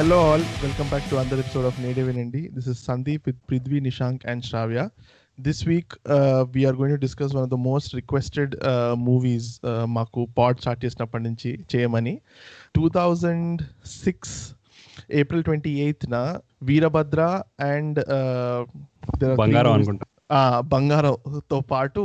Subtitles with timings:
[0.00, 3.80] Hello all welcome back to another episode of Nede Vinandi this is Sandeep with Prithvi
[3.80, 4.82] Nishank and Shravya
[5.38, 5.92] this week
[6.54, 8.56] we're going to discuss one of the most requested
[8.98, 9.60] movies
[9.96, 12.14] మాకు pod start చేసినప్పటి నుంచి చేయమని.
[12.76, 13.62] Two thousand
[14.04, 14.54] six
[15.10, 18.00] April twenty ఎయిత్న Veerabhadra and
[20.74, 21.16] Bangaram
[21.72, 22.04] పాటు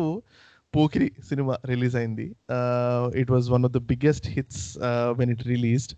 [0.73, 2.27] Pokiri cinema release అయింది.
[3.21, 4.65] It was one of the biggest hits
[5.17, 5.95] when it released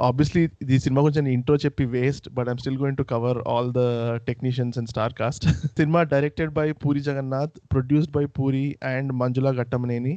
[0.00, 3.82] obviously ఈ సినిమా కొంచెం intro చెప్పి waste but I'm still going to cover all the
[4.26, 5.44] technicians and star cast
[5.78, 10.14] cinema directed by Puri Jagannadh produced by Puri and Manjula Ghattamaneni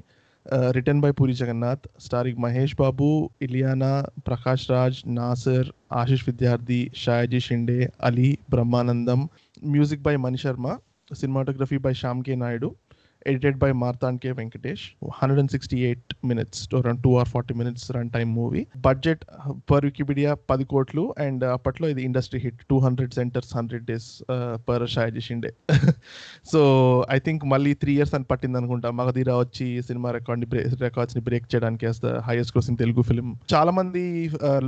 [0.71, 3.07] written by Puri Jagannadh starring Mahesh Babu
[3.41, 3.93] Ileana
[4.27, 9.21] Prakash Raj Nassar Ashish Vidyarthi Sayaji Shinde Ali Brahmanandam
[9.67, 10.67] music by Mani Sharma
[11.11, 12.69] cinematography by Shyam K Naidu
[13.25, 14.29] edited by Marthan K.
[14.31, 14.93] Venkatesh.
[14.99, 18.67] 168 minutes to around 2 or 40 minutes runtime movie.
[18.77, 23.51] Budget uh, per Wikipedia 10 కోట్లు and uh, అప్పట్లో ఇది industry hit two hundred centers
[23.57, 24.07] hundred days
[24.67, 25.51] per Sayaji Shinde
[26.51, 26.59] so
[27.15, 31.85] I think మళ్ళీ three years అని పట్టింది అనుకుంటా మగధీరా వచ్చి సినిమా record రికార్డ్స్ని బ్రేక్ చేయడానికి
[31.89, 34.03] as the highest grossing Telugu film చాలా మంది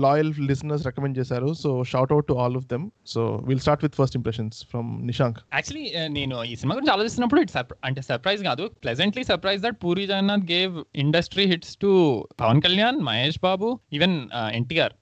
[0.06, 3.98] లాయల్ లిసనర్స్ రికమెండ్ చేశారు so shout out to all of them so will start with
[4.02, 5.86] first impressions from Nishank actually
[6.20, 8.64] నేను ఈ సినిమా గురించి ఆలోచిస్తున్నప్పుడు ఇట్స్ అంటే సర్ప్రైజ్ కాదు.
[8.84, 11.92] Pleasantly surprise that Puri Jagannadh gave industry hits to
[12.42, 13.68] Pawan Kalyan Mahesh Babu
[13.98, 14.16] even
[14.60, 14.96] NTR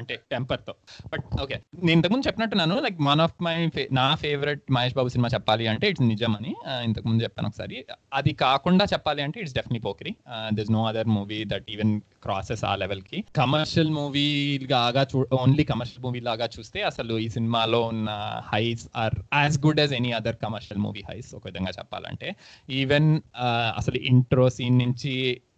[0.00, 0.74] అంటే టెంపర్తో.
[1.12, 3.54] But okay నేను ఇంతకుముందు చెప్పినట్టున్నాను లైక్ వన్ ఆఫ్ మై
[4.00, 6.54] నా ఫేవరెట్ మహేష్ బాబు సినిమా చెప్పాలి అంటే ఇట్స్ నిజం అని
[6.88, 7.78] ఇంతకుముందు చెప్పాను ఒకసారి.
[8.20, 10.14] అది కాకుండా చెప్పాలి అంటే it's definitely Pokiri
[10.58, 14.26] this no other movie that even crosses ఆ లెవెల్కి కమర్షియల్ మూవీ
[14.70, 18.10] లాగా చూ ఓన్లీ కమర్షియల్ మూవీ లాగా చూస్తే అసలు ఈ సినిమాలో ఉన్న
[18.52, 22.30] highs are as good as any other commercial movie highs ఒక విధంగా చెప్పాలంటే.
[22.70, 23.10] ఈవెన్
[23.40, 25.14] uh, అసలు ఇంట్రో సీన్ నుంచి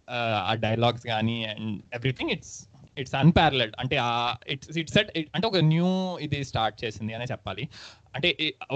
[0.08, 2.56] uh, ఆ డైలాగ్స్ కానీ and everything it's
[2.96, 3.96] it's unparalleled అంటే
[4.54, 5.90] ఇట్స్ ఇట్స్ సెట్ అంటే ఒక న్యూ
[6.26, 7.64] ఇది స్టార్ట్ చేసింది అనే చెప్పాలి.
[8.16, 8.28] అంటే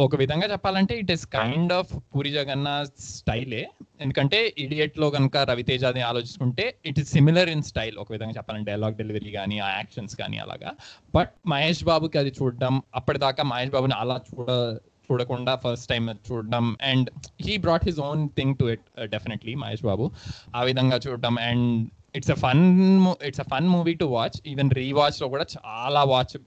[0.05, 3.63] ఒక విధంగా చెప్పాలంటే it is kind of Puri Jagannadh స్టైలే
[4.05, 9.33] ఎందుకంటే ఇడియట్లో కనుక రవితేజాని ఆలోచించుకుంటే it is similar in style ఒక విధంగా చెప్పాలంటే డైలాగ్ డెలివరీ
[9.39, 10.73] కానీ ఆ యాక్షన్స్ కానీ అలాగా.
[11.15, 14.49] బట్ మహేష్ బాబుకి అది చూడడం అప్పటిదాకా మహేష్ బాబుని అలా చూడ
[15.09, 17.09] చూడకుండా ఫస్ట్ టైం చూడడం and
[17.47, 20.05] he brought his own thing to it definitely Mahesh Babu.
[20.57, 21.69] ఆ విధంగా చూడడం and
[22.17, 26.39] it's a fun it's a fun movie to watch even రీవాచ్లో కూడా చాలా వాచ్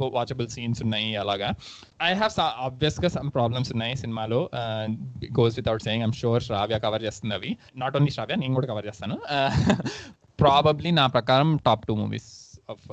[0.00, 1.54] వాచబుల్ సీన్స్ ఉన్నాయి అలాగా.
[2.02, 4.50] ఐ హ్యావ్ ఆబ్వియస్గా సమ్ ప్రాబ్లమ్స్ ఉన్నాయి సినిమాలో.
[5.40, 7.56] Goes without saying I'm sure Shravya cover చేస్తుంది అవి.
[7.76, 9.14] నాట్ ఓన్లీ శ్రావ్య నేను కూడా కవర్ చేస్తాను.
[9.14, 9.88] Uh,
[10.40, 12.86] ప్రాబబ్లీ నా ప్రకారం top two movies of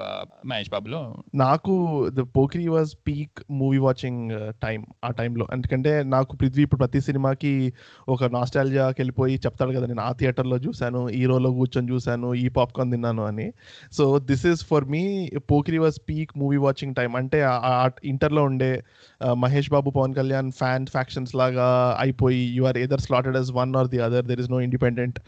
[0.45, 0.99] Mahesh బాబులో
[1.35, 1.73] నాకు
[2.13, 7.73] the Pokiri was peak movie watching time ఆ టైంలో ఎందుకంటే నాకు పృథ్వీ ఇప్పుడు ప్రతి సినిమాకి
[8.09, 12.91] ఒక నాస్టాలజియాకి వెళ్ళిపోయి చెప్తాడు కదా నేను ఆ థియేటర్లో చూశాను ఈ రోలో కూర్చొని చూశాను ఈ పాప్కార్న్
[12.91, 13.47] తిన్నాను అని.
[13.91, 18.83] So this is for me Pokiri was peak movie watching time అంటే ఆ ఇంటర్లో ఉండే
[19.33, 23.87] మహేష్ బాబు పవన్ కళ్యాణ్ ఫ్యాన్ ఫ్యాక్షన్స్ లాగా అయిపోయి you are either slotted as one or
[23.87, 25.19] the other there is no independent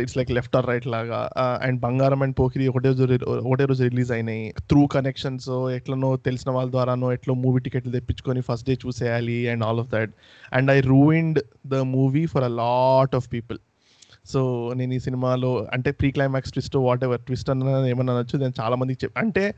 [0.00, 1.22] it's like left or right లాగా.
[1.62, 4.54] And Bangaram and Pokiri ఒకటే ఒకటే రోజు రిలీజ్ అయినాయి.
[4.68, 9.80] త్రూ కనెక్షన్స్ ఎట్లనో తెలిసిన వాళ్ళ ద్వారానో ఎట్లో మూవీ టికెట్లు తెప్పించుకొని first day చూసేయాలి and all
[9.80, 10.10] of that
[10.52, 13.58] and I ruined the movie for a lot of people
[14.32, 18.76] so నేను ఈ సినిమాలో అంటే pre climax twist whatever twist అన్న ఏమన్నా అనొచ్చు నేను చాలా
[18.76, 19.54] మందికి చెప్ అంటే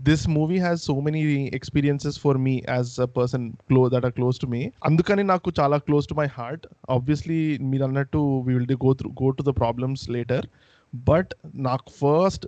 [0.00, 1.20] this movie has so many
[1.54, 5.76] experiences for me as a person క్లో that are close to me అందుకని నాకు చాలా
[5.78, 10.10] close to my heart obviously మీరు అన్నట్టు we will go through go to the problems
[10.10, 10.46] later
[10.94, 12.46] but నాకు first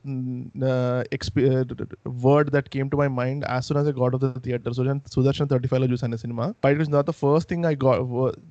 [2.09, 5.01] word that came to my mind as soon as I got off the theatre Sudarshan
[5.15, 7.93] Sudarshan thirty ఫైవ్లో చూసాను సినిమా బయట వచ్చిన తర్వాత first thing I got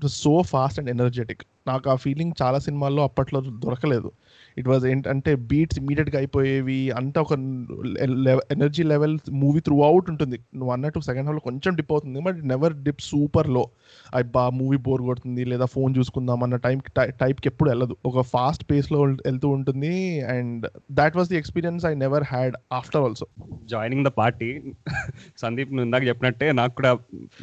[0.08, 4.12] so fast and energetic నాకు ఆ feeling చాలా సినిమాల్లో అప్పట్లో దొరకలేదు.
[4.60, 7.34] ఇట్ వాజ్ ఏంటంటే బీట్స్ ఇమీడియట్గా అయిపోయేవి అంతా ఒక
[8.56, 10.38] energy level movie throughout ఉంటుంది.
[10.56, 13.64] నువ్వు అన్నట్టు సెకండ్ హాఫ్లో కొంచెం డిప్ అవుతుంది బట్ నెవర్ డిప్ సూపర్లో
[14.36, 16.78] బా మూవీ బోర్ కొడుతుంది లేదా ఫోన్ చూసుకుందాం అన్న టైం
[17.22, 17.96] టైప్కి ఎప్పుడు వెళ్ళదు.
[18.12, 19.94] ఒక ఫాస్ట్ పేస్లో వెళ్తూ ఉంటుంది
[20.36, 20.66] and
[21.00, 23.28] that was the experience I never had after also
[23.74, 24.50] joining the party
[25.44, 26.94] Sandeep నువ్వు ఇందాక చెప్పినట్టే నాకు కూడా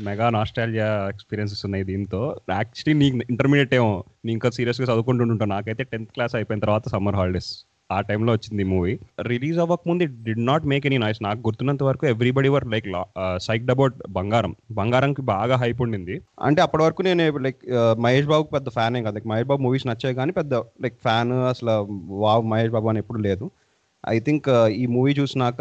[0.09, 2.23] మెగా నాస్టాలియా ఎక్స్పీరియన్సెస్ ఉన్నాయి దీంతో.
[2.59, 3.93] యాక్చువల్లీ నీకు ఇంటర్మీడియట్ ఏమో
[4.25, 7.53] నేను ఇంకా సీరియస్గా చదువుకుంటుంటా నాకైతే టెన్త్ క్లాస్ అయిపోయిన తర్వాత సమ్మర్ హాలిడేస్.
[7.95, 8.93] ఆ టైంలో వచ్చింది మూవీ.
[9.31, 11.21] రిలీజ్ అవ్వక ముందు did not make any noise.
[11.27, 12.87] నాకు గుర్తున్నంత వరకు everybody were like
[13.47, 14.53] psyched about Bangaram.
[14.79, 16.15] బంగారంకి బాగా హైప్ ఉండింది.
[16.49, 17.61] అంటే అప్పటి వరకు నేను లైక్
[18.05, 19.15] మహేష్ బాబుకి పెద్ద ఫ్యాన్ కాదు.
[19.19, 20.55] లైక్ మహేష్ బాబు మూవీస్ నచ్చాయి కానీ పెద్ద
[20.85, 21.75] లైక్ ఫ్యాన్ అసలు
[22.25, 23.47] వావ్ మహేష్ బాబు అని ఎప్పుడు లేదు.
[24.15, 24.49] ఐ థింక్
[24.81, 25.61] ఈ మూవీ చూసినాక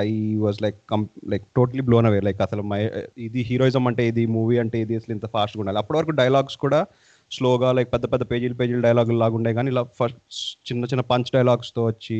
[0.00, 0.10] I
[0.42, 1.00] was like come
[1.32, 2.20] like totally blown away.
[2.26, 2.78] Like అసలు మై
[3.28, 5.80] ఇది హీరోయిజం అంటే ఇది మూవీ అంటే ఇది అసలు ఇంత ఫాస్ట్గా ఉండాలి.
[5.82, 6.80] అప్పటి వరకు డైలాగ్స్ కూడా
[7.32, 10.20] స్లోగా లైక్ పెద్ద పెద్ద పేజీలు పేజీలు డైలాగులు లాగా ఉండే కానీ ఇలా ఫస్ట్
[10.68, 12.18] చిన్న చిన్న పంచ్ డైలాగ్స్తో వచ్చి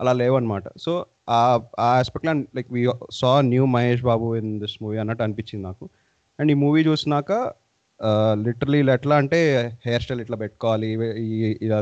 [0.00, 0.64] అలా లేవన్నమాట.
[0.84, 0.92] సో
[1.28, 1.40] ఆ
[1.78, 2.82] ఆ ఆస్పెక్ట్లో like we
[3.20, 5.84] saw new Mahesh Babu in this movie అన్నట్టు అనిపించింది నాకు.
[6.38, 7.32] అండ్ ఈ మూవీ చూసినాక
[8.46, 9.38] లిటరలీ ఎట్లా అంటే
[9.86, 10.88] హెయిర్ స్టైల్ ఇట్లా పెట్టుకోవాలి
[11.66, 11.80] ఇలా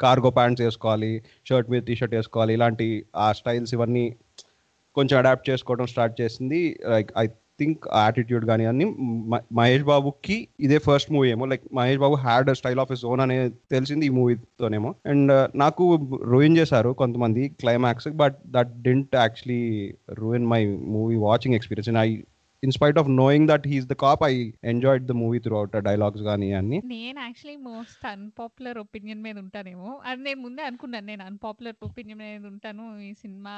[0.00, 1.12] కార్గో ప్యాంట్స్ వేసుకోవాలి
[1.48, 4.04] షర్ట్ మీద టీ షర్ట్ వేసుకోవాలి ఇలాంటి ఆ స్టైల్స్ ఇవన్నీ
[4.96, 7.26] కొంచెం అడాప్ట్ చేసుకోవడం స్టార్ట్ చేసింది లైక్ ఐ
[7.60, 8.86] థింక్ యాటిట్యూడ్ కానీ అన్ని
[9.32, 11.46] మ- మహేష్ బాబుకి ఇదే ఫస్ట్ మూవీ ఏమో.
[11.46, 15.84] Like Mahesh Babu had style of his own అనేది తెలిసింది ఈ మూవీతోనేమో అండ్ uh, నాకు
[16.30, 19.62] రూయిన్ చేశారు కొంతమంది climax but that didn't actually
[20.20, 20.62] ruin my
[20.94, 22.10] movie watching experience and I
[22.62, 24.34] in spite of knowing that he's the cop I
[24.64, 26.78] enjoyed the movie throughout dialogues కానీ అన్ని.
[26.84, 29.90] నేను యాక్చువల్లీ మోస్ట్ అన్పాపులర్ ఒపీనియన్ మీద ఉంటానేమో.
[30.04, 33.54] అది నేను ముందే అనుకున్నాను నేను అన్పాపులర్ ఒపీనియన్ మీద ఉంటాను ఈ సినిమా.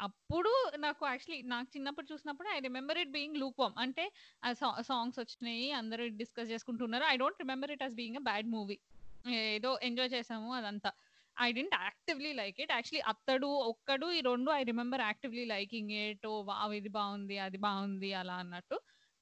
[0.00, 4.06] అప్పుడు నాకు యాక్చువల్లీ నాకు చిన్నప్పుడు చూసినప్పుడు I remember it being lukewarm అంటే
[4.44, 4.52] ఆ
[4.82, 8.78] సాంగ్స్ వచ్చినాయి అందరూ డిస్కస్ చేసుకుంటున్నారు I don't remember it as being a bad movie
[9.28, 10.92] ఏదో ఎంజాయ్ చేసాము అదంతా.
[11.36, 16.26] I didn't actively like it actually Athadu Okkadu ఈ రెండు I remember actively liking it
[16.26, 18.76] oh wow ఇది బాగుంది అది బాగుంది అలా అన్నట్టు.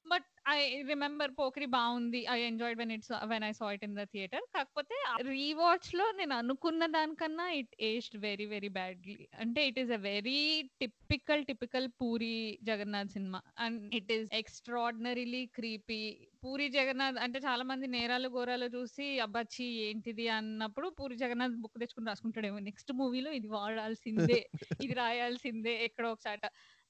[0.05, 0.57] బట్ ఐ
[0.87, 4.95] రిమెంబర్ పోకరి బాగుంది I enjoyed when it's when I saw it in the theatre కాకపోతే
[5.29, 10.39] రీవాచ్లో నేను అనుకున్న దానికన్నా it aged very very badly అంటే it is a very
[10.81, 12.35] typical typical Puri
[12.69, 16.01] Jagannath cinema and it is extraordinarily creepy
[16.43, 22.09] Puri Jagannath అంటే చాలా మంది నేరాలు ఘోరాలు చూసి అబ్బాచి ఏంటిది అన్నప్పుడు పూరి జగన్నాథ్ బుక్ తెచ్చుకుని
[22.11, 22.59] రాసుకుంటాడేమో.
[22.67, 24.39] నెక్స్ట్ మూవీలో ఇది వాడాల్సిందే
[24.85, 26.43] ఇది రాయాల్సిందే ఎక్కడో ఒకసాట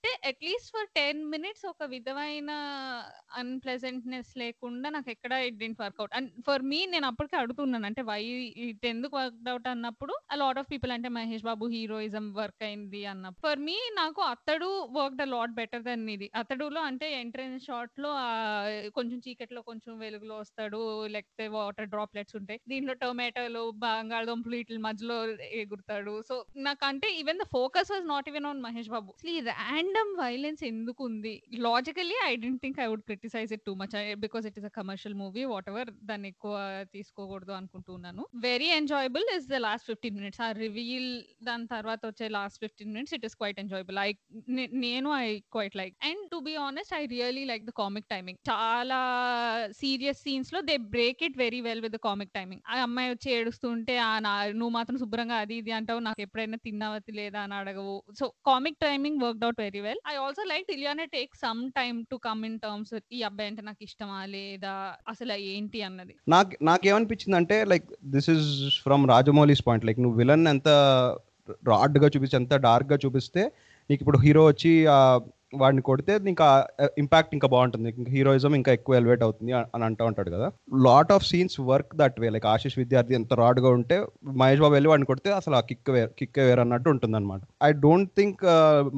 [0.03, 2.51] అంటే అట్లీస్ట్ ఫర్ టెన్ మినిట్స్ ఒక విధమైన
[3.41, 7.85] అన్ప్లెజెంట్నెస్ లేకుండా నాకు ఎక్కడ it didn't work out and for me నేను అప్పటికే అడుగుతున్నాను.
[7.89, 8.19] అంటే వై
[8.65, 13.31] ఇట్ ఎందుకు వర్క్అవుట్ అన్నప్పుడు ఆ లాట్ ఆఫ్ పీపుల్ అంటే మహేష్ బాబు హీరోయిజం వర్క్ అయింది అన్న
[13.45, 16.27] ఫర్ మీ నాకు Athadu work the lot better than ఇది.
[16.41, 18.11] అతడులో అంటే ఎంట్రెన్స్ షాట్లో
[19.00, 20.81] కొంచెం చీకట్లో కొంచెం వెలుగులో వస్తాడు
[21.15, 22.61] లేకపోతే వాటర్ డ్రాప్లెట్స్ ఉంటాయి.
[22.73, 25.19] దీంట్లో టొమాటోలు బంగాళదుంపలు వీటి మధ్యలో
[25.63, 26.17] ఎగురుతాడు.
[26.31, 26.35] సో
[26.69, 29.11] నాకంటే even the focus was not even on Mahesh Babu.
[29.19, 29.41] అసలు ఈ
[29.95, 31.31] ర్యాండమ్ వైలెన్స్ ఎందుకు ఉంది
[31.63, 33.91] logically I didn't think I would criticise it too much
[34.23, 36.53] because it is a commercial movie whatever దాన్ని ఎక్కువ
[36.93, 38.23] తీసుకోకూడదు అనుకుంటున్నాను.
[38.45, 41.09] Very enjoyable is the last fifteen minutes ఆ reveal
[41.43, 44.09] దాని తర్వాత వచ్చే last fifteen minutes it is quite enjoyable I
[44.85, 48.99] నేను I quite like and to be honest I really like the comic timing చాలా
[49.81, 53.97] serious సీన్స్లో they break it very well with the comic timing ఆ అమ్మాయి వచ్చి ఏడుస్తుంటే
[54.07, 57.39] ఆ నా నువ్వు మాత్రం శుభ్రంగా అది ఇది అంటావు నాకు ఎప్పుడైనా తిన్నావతి లేదా?
[57.45, 57.95] అని అడగవు.
[58.19, 62.18] So comic timing work out very well I also like ఇలియానే take some time to
[62.25, 64.74] come in terms ఈ అబ్బాయి అంటే నాకు ఇష్టమా లేదా?
[65.07, 65.80] అసలు ఏంటి?
[65.81, 66.13] అన్నది.
[66.27, 68.47] నాకు నాకేమనిపించింది అంటే like this is
[68.85, 70.69] from Rajamouli's point like నువ్వు విలన్ ఎంత
[71.69, 73.41] రాడ్గా చూపిస్తే ఎంత డార్క్గా చూపిస్తే
[73.89, 74.71] నీకు ఇప్పుడు హీరో వచ్చి
[75.61, 76.47] వాడిని కొడితే ఇంకా
[77.01, 77.89] ఇంపాక్ట్ ఇంకా బాగుంటుంది.
[78.00, 80.47] ఇంకా హీరోయిజం ఇంకా ఎక్కువ ఎలివేట్ అవుతుంది అని అంటూ ఉంటాడు కదా.
[80.88, 83.97] Lot of scenes work that way like Ashish Vidyarthi ఎంత రాడ్గా ఉంటే
[84.41, 87.71] మహేష్ బాబు వెళ్ళి వాడిని కొడితే అసలు ఆ కిక్ వేర్ కిక్ వేర్ అన్నట్టు ఉంటుంది అనమాట ఐ
[87.85, 88.44] డోంట్ థింక్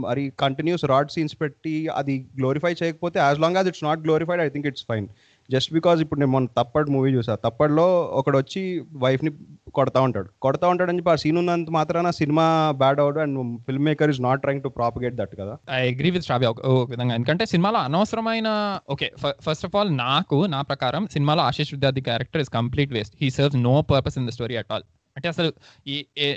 [0.07, 4.49] మరి కంటిన్యూస్ రాడ్ సీన్స్ పెట్టి అది గ్లోరిఫై చేయకపోతే as long as it's not glorified I
[4.55, 5.07] think it's fine
[5.49, 7.33] just because ఇప్పుడు నేను మొన్న తప్పడ్ మూవీ చూసా.
[7.43, 7.85] తప్పడ్లో
[8.19, 8.61] ఒకడు వచ్చి
[9.03, 9.31] వైఫ్ని
[9.79, 10.29] కొడతా ఉంటాడు.
[10.45, 12.45] కొడతా ఉంటాడు అని చెప్పి ఆ సీన్ ఉన్నంత మాత్రాన cinema
[12.81, 13.37] bad అవడు and
[13.67, 15.55] film maker is not trying to propagate that కదా.
[15.77, 17.15] ఐ అగ్రీ విత్ శ్రావ్య ఒక విధంగా.
[17.19, 18.49] ఎందుకంటే సినిమాలో అనవసరమైన
[18.95, 19.09] ఓకే
[19.47, 23.59] ఫస్ట్ ఆఫ్ ఆల్ నాకు నా ప్రకారం సినిమాలో Ashish Vidyarthi character is complete waste he serves
[23.69, 24.85] no purpose in the story at all
[25.17, 25.49] అంటే అసలు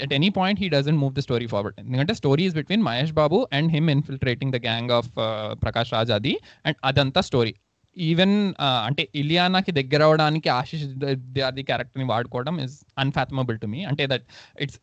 [0.05, 3.39] at any point he doesn't move the story forward ఎందుకంటే story is between Mahesh Babu
[3.57, 5.09] and him infiltrating the gang of
[5.65, 6.35] Prakash Raj అది
[6.67, 7.53] and అదంతా story
[7.97, 8.35] even
[8.87, 10.85] అంటే ఇలియానాకి దగ్గర అవడానికి Ashish
[11.55, 14.27] the క్యారెక్టర్ని వాడుకోవడం ఇస్ అన్ఫాథమబుల్ టు మీ అంటే that
[14.61, 14.79] it's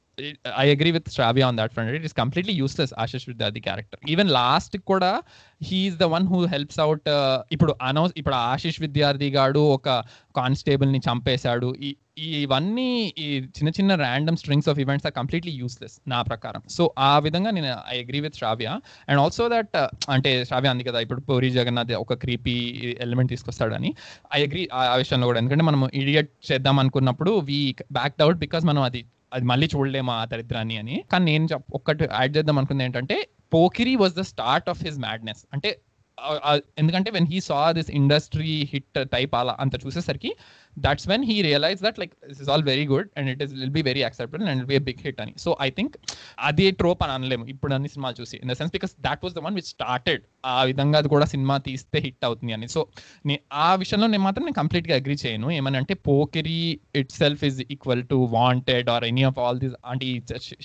[0.63, 4.31] I agree with Shravya on that front it is completely useless Ashish Vidyarthi character even
[4.39, 5.12] last కూడా
[5.62, 7.07] he's the one who helps out
[7.51, 9.89] ఇప్పుడు announce ఇప్పుడు ఆశిష్ విద్యార్థి గాడు ఒక
[10.36, 11.69] కానిస్టేబుల్ని చంపేశాడు.
[11.88, 11.91] ఈ
[12.43, 12.88] ఇవన్నీ
[13.24, 13.25] ఈ
[13.57, 16.62] చిన్న చిన్న random strings of events are completely useless నా ప్రకారం.
[16.75, 18.67] సో ఆ విధంగా నేను I agree with Shravya
[19.10, 19.75] and also that
[20.15, 22.55] అంటే శ్రావ్య అంది కదా ఇప్పుడు పూరి జగన్నాథ్ ఒక క్రీపీ
[23.07, 23.91] ఎలిమెంట్ తీసుకొస్తాడని.
[24.38, 25.39] ఐ అగ్రీ ఆ విషయంలో కూడా.
[25.43, 27.60] ఎందుకంటే మనం ఇడియట్ చేద్దాం అనుకున్నప్పుడు వీ
[28.00, 29.03] బ్యాక్ అవుట్ బికాస్ మనం అది
[29.34, 31.03] అది మళ్ళీ చూడలేము ఆ దరిద్రాన్ని అని.
[31.12, 35.46] కానీ నేను చెప్- ఒక్కటి యాడ్ చేద్దాం అనుకుంది ఏంటంటే Pokiri was the start of his madness
[35.53, 35.82] అంటే
[36.77, 40.36] ఎందుకంటే when he saw this industry hit type అలా అంత చూసేసరికి
[40.86, 43.75] that's when he realise that like this is all very good and it is will
[43.79, 45.34] be very acceptable and will be big hit అని.
[45.44, 45.96] So I think
[46.50, 47.46] అది trope అని అనలేము.
[47.53, 50.24] ఇప్పుడు అన్ని సినిమాలు చూసి in the sense because that was the one which started
[50.55, 52.67] ఆ విధంగా అది కూడా సినిమా తీస్తే హిట్ అవుతుంది అని.
[52.75, 52.82] సో
[53.29, 53.36] నే
[53.67, 55.48] ఆ విషయంలో నేను మాత్రం నేను కంప్లీట్గా అగ్రీ చేయను.
[55.60, 56.60] ఏమని అంటే Pokiri
[57.22, 60.05] itself is equal to wanted or any of all these అంటే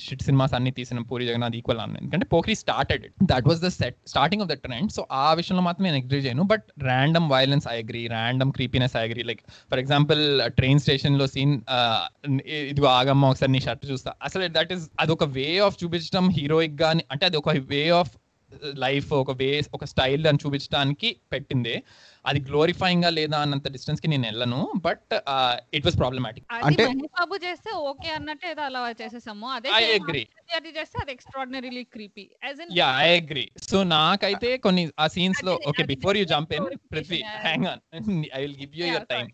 [0.05, 1.99] షిట్ సినిమాస్ అన్ని తీసిన పూరి జగన్నాథ్ ఈక్వల్ అని.
[2.03, 5.85] ఎందుకంటే Pokiri started that was the set starting of the trend so ఆ విషయంలో మాత్రం
[5.89, 6.45] నేను అగ్రీ చేయను.
[6.53, 11.27] But random violence I agree random creepiness I agree like for example example train స్టేషన్లో
[11.27, 11.55] సీన్
[12.69, 14.13] ఇదిగో ఆగమ్మ ఒకసారి నీ షర్ట్ చూస్తా.
[14.23, 18.13] అసలు దట్ ఈస్ అది ఒక వే ఆఫ్ చూపించడం హీరోయిక్ గాని అంటే అది ఒక వే ఆఫ్
[18.75, 21.75] లైఫ్ ఒక వే ఒక స్టైల్ అని చూపించడానికి పెట్టింది.
[22.27, 25.13] అది గ్లోరిఫైయింగ్గా లేదా అన్నంత డిస్టెన్స్కి నేను వెళ్ళను బట్
[25.75, 29.47] ఇట్ వాస్ ప్రాబ్లమాటిక్ అది అంటే- బాబు చేస్తే ఓకే అన్నట్టు ఏదో అలా చేసేసాము.
[29.49, 30.25] అదే I same agree.
[30.39, 35.55] విద్యార్థి చేస్తే అది extraordinarily creepy as in yeah I agree so నాకైతే కొన్ని ఆ సీన్స్లో
[35.55, 37.23] అది- ఓకే అది before you jump in Prithvi.
[37.41, 37.83] Hang on
[38.35, 39.27] I will give you your time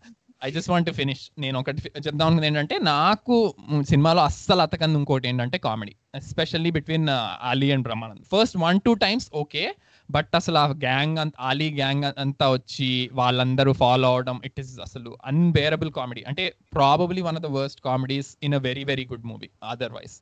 [0.45, 5.57] I just want finish నేను ఒకటి చెప్దాం అనుకుంది ఏంటంటే నాకు సినిమాలో అస్సలు అతకంది ఇంకోటి ఏంటంటే
[5.57, 5.95] comedy.
[6.15, 7.07] Especially between
[7.49, 9.63] Ali and Brahmanand first one two times okay
[10.09, 12.87] but అసలు ఆ గ్యాంగ్ అంత ఆలీ గ్యాంగ్ అంతా వచ్చి
[13.19, 16.43] వాళ్ళందరూ ఫాలో అవడం ఇట్ ఈస్ అసలు అన్బేరబుల్ కామెడీ అంటే
[16.77, 20.15] probably one of the worst comedies in a very very good movie otherwise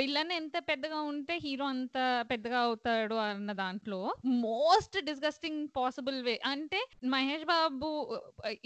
[0.00, 1.96] villain ఎంత పెద్దగా ఉంటే హీరో అంత
[2.30, 4.00] పెద్దగా అవుతాడు అన్న దాంట్లో
[4.44, 6.80] మోస్ట్ డిస్గస్టింగ్ పాసిబుల్ వే అంటే
[7.14, 7.90] మహేష్ బాబు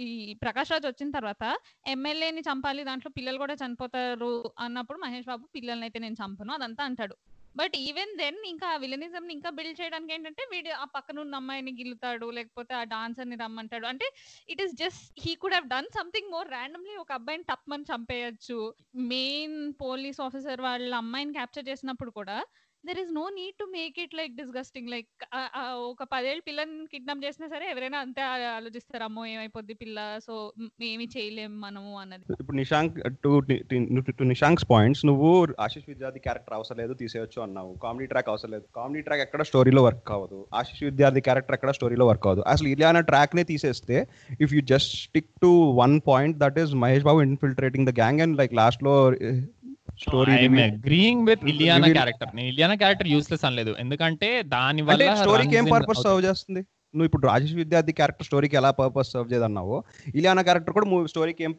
[0.05, 0.11] ఈ
[0.43, 1.45] ప్రకాష్ రాజ్ వచ్చిన తర్వాత
[1.89, 4.33] ఎమ్మెల్యేని చంపాలి దాంట్లో పిల్లలు కూడా చనిపోతారు
[4.67, 7.15] అన్నప్పుడు మహేష్ బాబు పిల్లల్ని అయితే నేను చంపను అదంతా అంటాడు.
[7.61, 12.27] బట్ ఈవెన్ దెన్ ఇంకా విలనిజం ఇంకా బిల్డ్ చేయడానికి ఏంటంటే వీడు ఆ పక్కన ఉన్న అమ్మాయిని గిల్లుతాడు
[12.39, 13.87] లేకపోతే ఆ డాన్సర్ని రమ్మంటాడు.
[13.93, 14.07] అంటే
[14.49, 18.59] it is just he could have done something more randomly ఒక అబ్బాయిని టప్మని చంపేయచ్చు.
[19.15, 22.39] మెయిన్ పోలీస్ ఆఫీసర్ వాళ్ళ అమ్మాయిని క్యాప్చర్ చేసినప్పుడు కూడా
[22.89, 25.09] there is no need to make it like disgusting like
[25.91, 28.23] ఒక పదేళ్ళ పిల్లని కిడ్నాప్ చేసినా సరే ఎవరైనా అంతే
[28.57, 30.35] ఆలోచిస్తారు అమ్మో ఏమైపోద్ది పిల్ల సో
[30.91, 32.23] ఏమి చేయలేం మనము అన్నది.
[32.43, 33.31] ఇప్పుడు Nishank to
[34.19, 35.31] to Nishank's points నువ్వు
[35.67, 37.73] ఆశిష్ విద్యార్థి క్యారెక్టర్ అవసరం లేదు తీసేయొచ్చు అన్నావు.
[37.85, 38.67] కామెడీ ట్రాక్ అవసరం లేదు.
[38.79, 43.03] కామెడీ ట్రాక్ ఎక్కడ స్టోరీలో వర్క్ అవ్వదు ఆశిష్ విద్యార్థి క్యారెక్టర్ ఎక్కడ స్టోరీలో వర్క్ అవ్వదు అసలు ఇలియానా
[43.11, 43.99] ట్రాక్ నే తీసేస్తే
[44.45, 45.51] if you just stick to
[45.83, 48.95] one point that is Mahesh Babu infiltrating the gang and like లాస్ట్లో
[50.03, 53.75] story I'm agreeing with Ileana character నేను ఇలియానా క్యారెక్టర్ యూస్లెస్ అనలేదు.
[53.79, 56.63] ఎందుకంటే దాని వల్ల స్టోరీకి ఏం పర్పస్ సర్వ్ చేస్తుంది?
[56.95, 59.77] నువ్వు ఇప్పుడు రాజేష్ విద్యార్థి క్యారెక్టర్ స్టోరీకి ఎలా పర్పస్ సర్వ్ చేయదన్నావో
[60.19, 61.53] ఇలియానా క్యారెక్టర్ కూడా మూవీ స్టోరీకి ఏం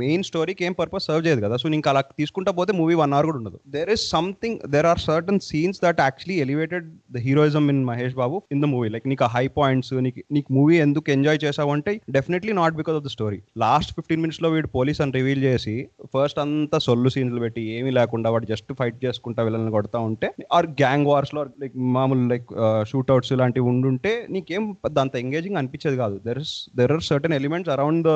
[0.00, 1.56] మెయిన్ స్టోరీకి ఏం పర్పస్ సర్వ్ చేయదు కదా.
[1.62, 3.58] సో నీకు అలా తీసుకుంటా పోతే మూవీ వన్ అవర్ కూడా ఉండదు.
[3.74, 6.86] There is something there are certain scenes that actually elevated
[7.16, 10.78] the heroism in Mahesh Babu in the movie like నీకు హై పాయింట్స్ నీకు నీకు మూవీ
[10.86, 15.02] ఎందుకు ఎంజాయ్ చేసావు అంటే definitely not because of the story last fifteen మినిట్స్లో వీడు police
[15.06, 15.76] అని reveal చేసి
[16.14, 20.70] ఫస్ట్ అంతా సొల్లు సీన్లు పెట్టి ఏమీ లేకుండా వాడు జస్ట్ ఫైట్ చేసుకుంటా వీళ్ళని కొడతా ఉంటే ఆర్
[20.82, 22.48] గ్యాంగ్ వార్స్లో లైక్ మామూలు లైక్
[22.90, 26.16] షూట్అవుట్స్ uh, ఇలాంటివి ఉండుంటే నీకేం ఏం దాంత ఎంగేజింగ్ అనిపించేది కాదు.
[26.28, 28.14] There is there are certain elements around the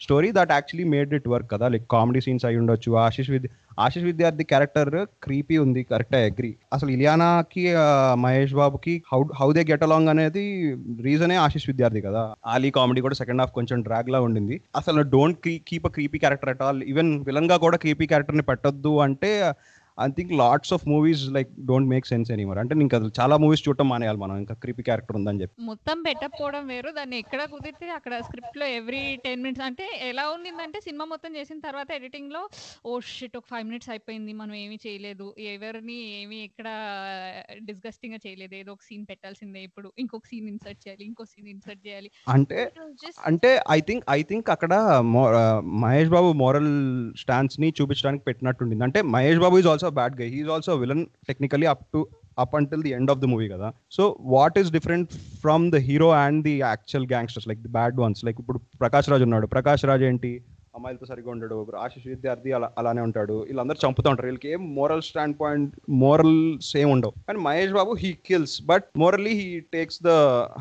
[0.00, 1.66] story that actually made it work కదా.
[1.72, 3.48] లైక్ కామెడీ సీన్స్ అయి ఉండొచ్చు ఆశిష్ విద్య
[3.86, 4.90] ఆశిష్ విద్యార్థి క్యారెక్టర్
[5.24, 7.64] క్రీపీ ఉంది కరెక్ట్ ఐ అగ్రి అసలు ఇలియానాకి
[8.24, 10.44] మహేష్ బాబుకి how how they get along అనేది
[11.06, 12.22] రీజనే ఆశిష్ విద్యార్థి కదా.
[12.54, 14.58] ఆలీ కామెడీ కూడా సెకండ్ హాఫ్ కొంచెం డ్రాగ్ లా ఉండింది.
[14.80, 19.32] అసలు don't keep a creepy character at all even విలన్గా కూడా క్రీపీ క్యారెక్టర్ని పెట్టొద్దు అంటే
[20.00, 23.88] I think lots of movies like don't make sense anymore అంటే ఇంకా చాలా మూవీస్ చూడటం
[23.88, 24.36] మానేయాలి మనం.
[24.36, 25.56] ఇంకా క్రీపీ క్యారెక్టర్ ఉందని చెప్పి.
[25.64, 26.90] మొత్తం పెట్టకపోవడం వేరు.
[26.90, 31.90] దాన్ని ఎక్కడ కుదిరితే అక్కడ స్క్రిప్ట్లో ఎవ్రీ టెన్ మినిట్స్ అంటే ఎలా ఉండిందంటే సినిమా మొత్తం చేసిన తర్వాత
[31.92, 32.42] ఎడిటింగ్లో
[32.86, 34.32] ఓ షిట్ ఒక ఫైవ్ మినిట్స్ అయిపోయింది.
[34.34, 35.26] మనం ఏమీ చేయలేదు.
[35.52, 36.68] ఎవరిని ఏమీ ఎక్కడ
[37.64, 38.54] డిస్గస్టింగ్గా చేయలేదు.
[38.54, 39.92] ఏదో ఒక సీన్ పెట్టాల్సిందే ఇప్పుడు.
[39.98, 41.04] ఇంకొక సీన్ ఇన్సర్ట్ చేయాలి.
[41.04, 42.10] ఇంకో సీన్ ఇన్సర్ట్ చేయాలి.
[42.28, 42.60] అంటే
[43.24, 44.72] అంటే ఐ థింక్ ఐ థింక్ అక్కడ
[45.34, 45.42] ఆ,
[45.80, 46.70] మహేష్ బాబు మోరల్
[47.18, 48.84] స్టాన్స్ని చూపించడానికి పెట్టినట్టుండింది.
[48.84, 52.82] అంటే Mahesh Babu is also bad guy he's also villain technically up to up until
[52.82, 53.72] the end of the movie కదా.
[53.90, 58.24] So what is different from the hero and the actual gangsters like the bad ones
[58.24, 59.46] like ఇప్పుడు ప్రకాష్ రాజ్ ఉన్నాడు.
[59.46, 60.32] ప్రకాష్ రాజ్ ఏంటి?
[60.76, 63.36] అమ్మాయిలతో సరిగా ఉండడు ఆశిష్ విద్యార్థి అలా అలానే ఉంటాడు.
[63.46, 64.26] వీళ్ళందరూ చంపుతూ ఉంటారు.
[64.28, 65.72] వీళ్ళకి ఏం moral stand point
[66.02, 66.36] moral
[66.72, 67.12] same ఉండవు.
[67.30, 70.12] And Mahesh Babu he kills but morally he takes the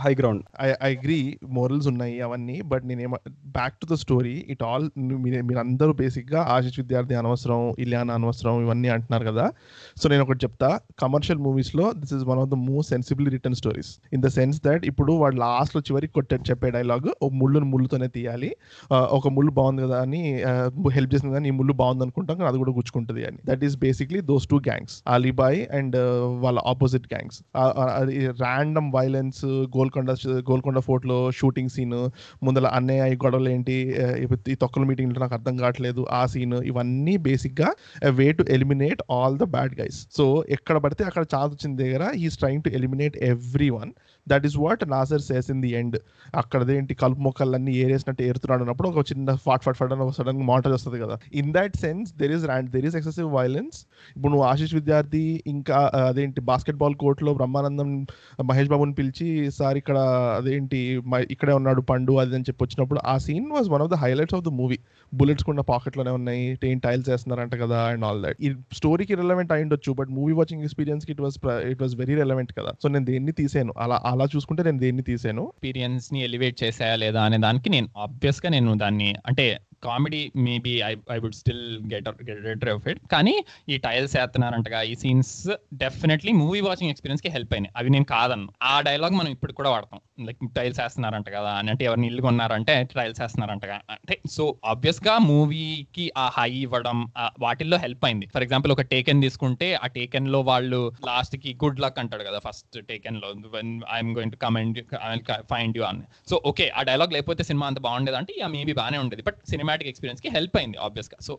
[0.03, 1.19] high ground I I agree
[1.57, 3.19] morals ఉన్నాయి అవన్నీ but నేనేమ
[3.57, 4.87] back to the story it all
[5.49, 9.45] మీరందరూ బేసిక్గా ఆశిష్ విద్యార్థి అనవసరం ఇలియానా అనవసరం ఇవన్నీ అంటున్నారు కదా.
[10.01, 10.71] సో నేను ఒకటి చెప్తా
[11.03, 14.83] కమర్షియల్ మూవీస్లో this is one of the most sensibly written stories in the sense that
[14.91, 18.51] ఇప్పుడు వాడు లాస్ట్లో చివరికి కొట్టే చెప్పే డైలాగ్ ఒక ముళ్ళును ముళ్ళుతోనే తీయాలి.
[19.19, 20.21] ఒక ముళ్ళు బాగుంది కదా అని
[20.93, 23.39] హెల్ప్ చేసింది కానీ ఈ ముళ్ళు బాగుంది అనుకుంటాం కానీ అది కూడా గుచ్చుకుంటుంది అని.
[23.45, 25.97] That is basically those two gangs Alibhai and
[26.41, 27.39] వాళ్ళ opposite gangs
[28.41, 29.41] random violence
[29.75, 30.11] Golconda
[30.49, 31.97] Golconda ఫోర్ట్లో shooting scene
[32.43, 33.75] ముందల అన్నయ్య ఈ గొడవలు ఏంటి
[34.51, 37.69] ఈ తొక్కల మీటింగ్లో నాకు అర్థం కావట్లేదు ఆ సీన్ ఇవన్నీ బేసిక్గా
[38.11, 42.37] way to eliminate all the bad guys so ఎక్కడ పడితే అక్కడ ఛాన్స్ వచ్చిన దగ్గర is
[42.37, 43.91] trying to eliminate every one
[44.31, 45.97] that is what Nassar says in the end
[46.41, 50.73] అక్కడదేంటి కలుపు మొక్కలన్నీ ఏరేసినట్టు ఏరుతున్నాడు అన్నప్పుడు ఒక చిన్న ఫాట్ ఫాట్ ఫట్ అని ఒక సడన్ మాటల్
[50.77, 51.15] వస్తుంది కదా.
[51.41, 53.77] In that sense there is rand there is excessive violence
[54.15, 55.77] ఇప్పుడు నువ్వు ఆశిష్ విద్యార్థి ఇంకా
[56.09, 56.41] అదేంటి?
[56.51, 57.89] బాస్కెట్ బాల్ కోర్ట్లో బ్రహ్మానందం
[58.51, 59.27] మహేష్ బాబుని పిలిచి
[59.59, 59.97] సార్ ఇక్కడ
[60.39, 60.81] అదేంటి?
[61.35, 64.45] ఇక్కడే ఉన్నాడు పండు అది అని చెప్పి వచ్చినప్పుడు ఆ scene was one of the highlights of
[64.47, 64.79] the movie
[65.13, 69.63] bullets కూడా పాకెట్లోనే ఉన్నాయి టైన్ టైల్స్ వేస్తున్నారంట కదా అండ్ ఆల్ దట్ ఈ స్టోరీకి రిలవెంట్ అయి
[69.63, 72.71] ఉండొచ్చు but movie watching ఎక్స్పీరియన్స్కి it was it was very relevant కదా.
[72.83, 75.41] సో నేను దేన్ని తీసాను అలా అలా చూసుకుంటే నేను దేన్ని తీసాను.
[75.41, 81.17] ఎక్స్పీరియన్స్ని ఎలివేట్ చేసాయా లేదా అనే దానికి నేను ఆబ్వియస్గా నేను దాన్ని అంటే comedy maybe I I
[81.23, 83.35] would still get get off it కానీ
[83.69, 85.33] ఈ టైల్స్ వేస్తున్నారంటగా ఈ సీన్స్
[85.83, 87.73] డెఫినెట్లీ మూవీ వాచింగ్ ఎక్స్పీరియన్స్కి హెల్ప్ అయినాయి.
[87.77, 88.49] అవి నేను కాదన్ను.
[88.63, 90.01] ఆ డైలాగ్ మనం ఇప్పుడు కూడా వాడతాం.
[90.27, 93.77] లైక్ టైల్స్ వేస్తున్నారంట కదా అని అంటే ఎవరిని ఇల్లు కొన్నారంటే టైల్స్ వేస్తున్నారంటగా.
[93.91, 96.97] అంటే సో ఆబ్వియస్గా మూవీకి ఆ హై ఇవ్వడం
[97.39, 98.27] వాటిల్లో హెల్ప్ అయింది.
[98.33, 103.29] ఫర్ ఎగ్జాంపుల్ ఒక టేకెన్ తీసుకుంటే ఆ టేకెన్లో వాళ్ళు లాస్ట్కి గుడ్ లక్ అంటాడు కదా first టేకెన్లో
[103.95, 104.79] I'm going to come and
[105.51, 106.03] find you అని.
[106.29, 109.21] సో ఓకే ఆ డైలాగ్ లేకపోతే సినిమా అంత బాగుండేది అంటే మేబీ బాగానే ఉండేది.
[109.21, 111.31] బట్ సినిమా సినిమాటిక్ ఎక్స్పీరియన్స్కి హెల్ప్ అయింది ఆబ్వియస్గా so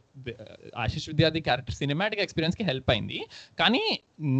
[0.85, 3.19] Ashish Vidyarthi character cinematic ఎక్స్పీరియన్స్కి హెల్ప్ అయింది.
[3.61, 3.83] కానీ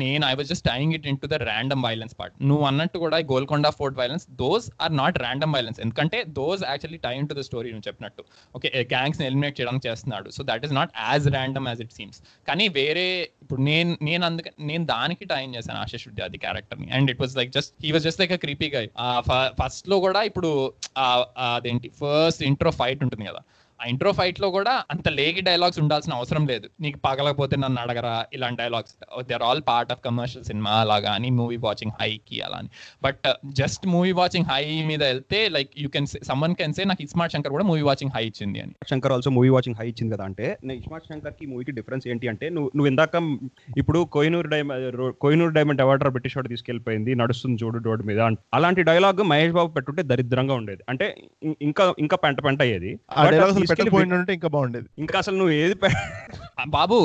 [0.03, 3.19] నేను I was just tying it in to the random violence part నువ్వు అన్నట్టు కూడా
[3.33, 7.71] Golconda fort violence those are not random violence ఎందుకంటే those actually tie to the story
[7.75, 8.25] నువ్వు చెప్పినట్టు.
[8.59, 10.29] ఓకే గ్యాంగ్స్ని ఎలిమినేట్ చేయడానికి చేస్తున్నాడు.
[10.37, 12.21] So that is not as random as it seems
[12.51, 13.07] కానీ వేరే
[13.45, 16.89] ఇప్పుడు నేను నేను అందుకే నేను దానికి టైం చేశాను ఆశిష్ విద్యార్థి క్యారెక్టర్ని.
[16.99, 18.85] And it was like just he was just like a creepy guy
[19.63, 20.53] ఫస్ట్లో కూడా ఇప్పుడు
[21.49, 23.43] అదేంటి ఫస్ట్ ఇంట్రో ఫైట్ ఉంటుంది కదా.
[23.81, 26.67] ఆ ఇంట్రో ఫైట్లో కూడా అంత లేగి డైలాగ్స్ ఉండాల్సిన అవసరం లేదు.
[26.81, 28.15] నీకు పగలకపోతే నన్ను అడగరా?
[28.33, 28.95] ఇలాంటి dialogues
[29.29, 32.71] they are all part of commercial cinema అలాగా అని మూవీ వాచింగ్ హై కి అలా అని.
[33.03, 33.27] But
[33.61, 37.53] just movie watching high మీద వెళ్తే like you can summon can say నాకు ఇస్మార్ట్ శంకర్
[37.53, 38.75] కూడా మూవీ వాచింగ్ హై ఇచ్చింది అని.
[38.91, 42.49] Shankar also movie watching high ఇచ్చింది కదా అంటే నేను ఇస్మార్ట్ శంకర్కి మూవీకి డిఫరెన్స్ ఏంటి అంటే
[42.49, 43.17] నువ్వు నువ్వు ఇందాక
[43.83, 48.39] ఇప్పుడు కోహినూర్ డైమండ్ కోహినూర్ డైమండ్ అవార్డర్ బ్రిటిష్ వాడు తీసుకెళ్ళిపోయింది నడుస్తుంది చూడు రోడ్డు మీద అంట.
[48.55, 50.83] అలాంటి డైలాగ్ మహేష్ బాబు పెట్టుంటే దరిద్రంగా ఉండేది.
[50.89, 51.07] అంటే
[51.63, 52.91] ఇంకా ఇంకా పెంట పెంట అయ్యేది.
[53.71, 54.89] డైలాగ్ పెట్టకపోయిందంటే ఇంకా బాగుండేది.
[55.05, 55.77] ఇంకా అసలు నువ్వు ఏది
[56.77, 56.97] బాబు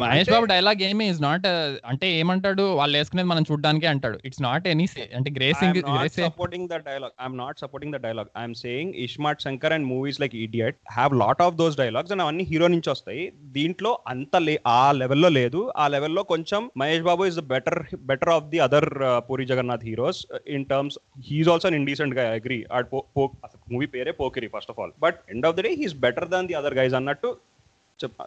[0.00, 1.46] మహేష్ బాబు డైలాగ్ ఏమి ఇస్ నాట్
[1.90, 2.64] అంటే ఏమంటాడు?
[2.80, 4.18] వాళ్ళు వేసుకునేది మనం చూడడానికే అంటాడు.
[4.28, 4.86] ఇట్స్ నాట్ ఎనీ
[5.18, 7.14] అంటే gracing I'm not grace supporting the dialogue.
[7.24, 8.30] I'm not supporting the dialogue.
[8.42, 12.44] I'm saying Ishmat Shankar and movies like Idiot have lot of those dialogues and అవన్నీ
[12.50, 13.24] hero నుంచి వస్తాయి.
[13.56, 15.60] దీంట్లో అంత లే ఆ లెవెల్లో లేదు.
[15.82, 17.78] ఆ లెవెల్లో కొంచెం Mahesh Babu is the better
[18.10, 18.88] better of the other
[19.28, 20.20] Puri Jagannadh heroes
[20.56, 20.98] in terms
[21.28, 22.58] he's also అన్ ఇండీసెంట్గా అగ్రీ
[23.74, 26.54] మూవీ పేరే Pokiri first of all but end of the day is better than the
[26.54, 27.30] other guys అన్నట్టు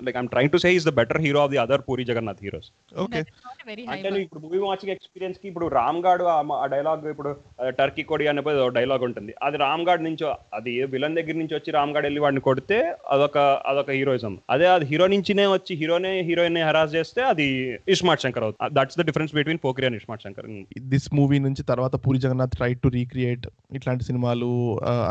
[0.06, 2.70] like I'm trying to say is the better hero of the other Puri Jagannadh heroes
[3.04, 3.22] okay
[3.68, 6.22] very అంటే నువ్వు ఇప్పుడు movie watching ఎక్స్పీరియన్స్కి ఇప్పుడు రామ్ గాడ్
[6.58, 7.32] ఆ dialogue ఇప్పుడు
[7.80, 8.41] Turkey కొడి అనే
[8.78, 9.32] డైలాగ్ ఉంటుంది.
[9.48, 10.24] అది రామ్ గాడ్ నుంచి
[10.58, 12.78] అది విలన్ దగ్గర నుంచి వచ్చి రామ్ గాడ్ వెళ్ళి వాడిని కొడితే
[13.15, 13.38] అదొక
[13.72, 17.48] అదొక హీరోయిజం అదే అది హీరో నుంచినే వచ్చి హీరోనే హీరోయిన్ హెరాస్ చేస్తే అది
[17.96, 18.72] ఇస్మార్ట్ శంకర్ అవుతుంది.
[18.78, 20.48] That's the difference between Pokiri and iSmart Shankar
[20.94, 23.46] this movie నుంచి తర్వాత Puri Jagannadh try to recreate
[23.80, 24.50] ఇట్లాంటి సినిమాలు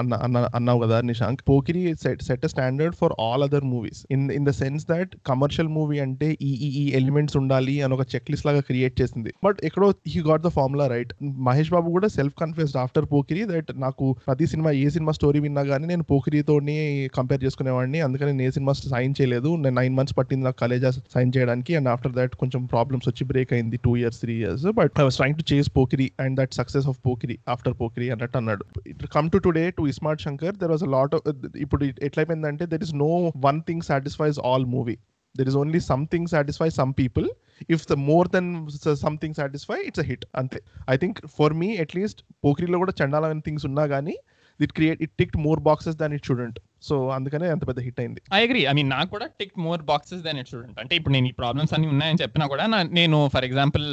[0.01, 1.43] అన్న అన్న అన్నావు కదా Nishank?
[1.51, 5.99] Pokiri set set standard for all other movies in in the sense that commercial movie
[6.07, 6.51] అంటే ఈ
[6.83, 9.31] ఈ ఎలిమెంట్స్ ఉండాలి అని ఒక చెక్ లిస్ట్ లాగా క్రియేట్ చేసింది.
[9.45, 11.13] బట్ ఎక్కడో he got the formula right
[11.49, 15.65] Mahesh Babu కూడా self confused after Pokiri that నాకు ప్రతి సినిమా ఏ సినిమా స్టోరీ విన్నా
[15.73, 16.77] కానీ నేను పోకిరితోని
[17.19, 18.01] కంపేర్ చేసుకునేవాడిని.
[18.07, 19.51] అందుకని నేను ఏ సినిమా సైన్ చేయలేదు.
[19.65, 21.75] నేను నైన్ మంత్స్ పట్టింది నాకు కాలేజా సైన్ చేయడానికి.
[21.81, 23.77] అండ్ ఆఫ్టర్ దట్ కొంచెం ప్రాబ్లమ్స్ వచ్చి బ్రేక్ అయింది.
[23.87, 26.99] Two years three years but I was trying to chase Pokiri and that success of
[27.07, 28.65] Pokiri after Pokiri అన్నట్టు అన్నాడు.
[29.17, 31.15] Come to today to iSmart Shankar there was a lot
[31.65, 33.11] ఇప్పుడు ఎట్లయిపోయిందంటే there is no
[33.47, 34.99] one thing satisfies all movie
[35.37, 37.31] there is only something satisfy some people
[37.71, 40.63] if the more then something satisfy it's a hit అంతే.
[40.91, 44.17] I think for me at least పోకిరిలో కూడా చండాలమైన things ఉన్నా కానీ
[44.61, 48.21] it create it tick more boxes than it shouldn't so అందుకనే అంత పెద్ద hit అయింది.
[48.37, 51.29] I agree I mean నాకు కూడా tick more boxes then it shouldn't అంటే ఇప్పుడు నేను
[51.31, 52.65] ఈ ప్రాబ్లమ్స్ అన్ని ఉన్నాయని చెప్పినా కూడా
[52.99, 53.87] నేను ఫర్ ఎగ్జాంపుల్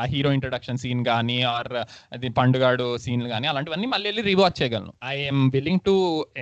[0.00, 1.70] ఆ హీరో ఇంట్రడక్షన్ సీన్ కానీ ఆర్
[2.16, 4.92] అది పండుగాడు సీన్లు కానీ అలాంటివన్నీ మళ్ళీ వెళ్ళి రీవాచ్ చేయగలను.
[5.14, 5.94] I'm willing to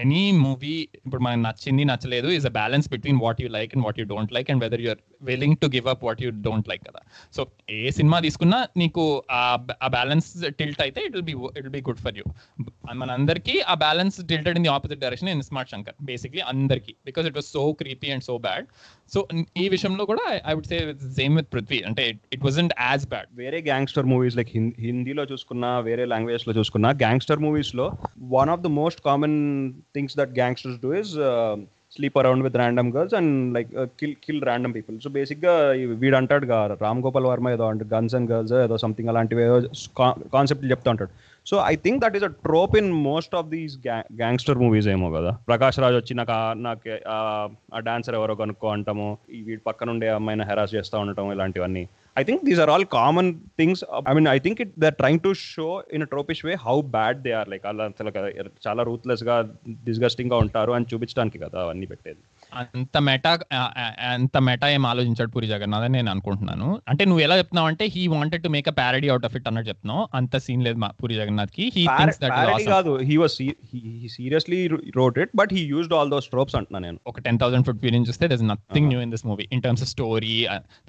[0.02, 4.00] any movie ఇప్పుడు మనకు నచ్చింది నచ్చలేదు is a balance between what you like and what
[4.00, 7.00] you don't like and whether you're willing to give up what you don't like కదా.
[7.36, 7.40] సో
[7.78, 9.04] ఏ సినిమా తీసుకున్నా నీకు
[9.84, 10.28] ఆ బ్యాలెన్స్
[10.60, 12.26] టిల్ట్ అయితే it will be it will be good for you
[13.02, 16.92] మనందరికీ ఆ balance tilted in the opposite direction in Smart Shankar basically అందరికి.
[17.08, 18.66] Because it was so creepy and so bad
[19.14, 19.20] so
[19.62, 20.78] ఈ విషయంలో కూడా I would say
[21.18, 22.04] same with Prithvi అంటే
[22.36, 24.52] it wasn't as bad వేరే gangster movies like
[24.88, 27.86] హిందీలో చూసుకున్నా వేరే లాంగ్వేజ్లో చూసుకున్నా గ్యాంగ్స్టర్ మూవీస్లో
[28.38, 29.38] one of the most common
[29.96, 31.14] things that gangsters do is
[31.96, 33.68] sleep around with random girls and like
[34.00, 35.52] kill kill random people so బేసిక్గా
[36.02, 36.46] వీడు అంటాడు
[36.86, 39.58] రామ్ గోపాల్ వర్మ ఏదో అంటే గన్స్ అండ్ గర్ల్స్ ఏదో సంథింగ్ అలాంటివి ఏదో
[40.36, 41.12] కాన్సెప్ట్ చెప్తా ఉంటాడు.
[41.46, 45.30] So I think that is a trope in most of these gangster movies ఏమో కదా.
[45.30, 50.74] ప్రకాష్ రాజ్ వచ్చి నాకు నాకు ఆ- డాన్సర్ ఎవరో కనుక్కో అంటాము వీటి పక్కన ఉండే అమ్మాయిని హెరాస్
[50.74, 51.88] చేస్తూ ఉండటం ఇలాంటివన్నీ.
[52.18, 55.34] I think these are all common things I mean I think it they're trying to
[55.34, 58.12] show in tropish way how bad they are like అలా అసలు
[58.68, 59.54] చాలా రూత్లెస్గా
[59.84, 62.18] డిస్గస్టింగ్గా ఉంటారు అని చూపించడానికి కదా అవన్నీ పెట్టేది.
[62.62, 63.32] అంత మెటా
[64.12, 66.68] అంత మెటా ఏం ఆలోచించాడు పూరి జగన్నాథ్ అని నేను అనుకుంటున్నాను.
[66.92, 69.70] అంటే నువ్వు ఎలా చెప్తున్నావు అంటే he wanted to make a parody out of it అన్నట్టు
[69.72, 70.02] చెప్తున్నావు.
[70.20, 72.36] అంత సీన్ లేదు మా పూరి జగన్నాథ్కి హీ థింక్స్ దట్
[72.74, 72.94] కాదు.
[73.10, 73.36] He was
[74.16, 74.60] seriously
[75.00, 76.98] wrote it but he used all those tropes అంటున్నా నేను.
[77.12, 78.92] ఒక టెన్ థౌసండ్ ఫుట్ ఫీలింగ్ చూస్తే there nothing Uh-huh.
[78.92, 80.34] New in this movie in terms of story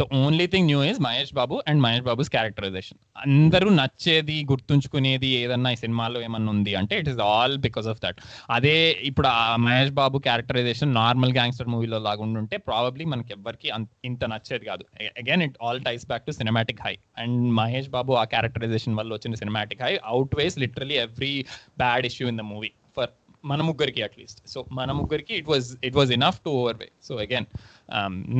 [0.02, 5.70] the only thing new is Mahesh Babu and Mahesh Babu's characterization అందరూ నచ్చేది గుర్తుంచుకునేది ఏదన్నా
[5.76, 8.20] ఈ సినిమాలో ఏమన్నా ఉంది అంటే it is all because of that
[8.58, 8.76] అదే
[9.10, 13.68] ఇప్పుడు ఆ Mahesh Babu characterization normal gangster మూవీలో లాగా ఉండుంటే ప్రాబబ్లీ మనకి ఎవ్వరికి
[14.10, 14.84] ఇంత నచ్చేది కాదు.
[15.22, 19.36] Again it all ties back to cinematic high and Mahesh Babu ఆ క్యారెక్టరైజేషన్ వల్ల వచ్చిన
[19.44, 19.94] cinematic high
[20.40, 21.34] outweighs literally every
[21.84, 23.12] bad issue in the movie for
[23.44, 27.48] మన ముగ్గురికి అట్లీస్ట్ సో మన ముగ్గురికి it was it was enough to overweigh so again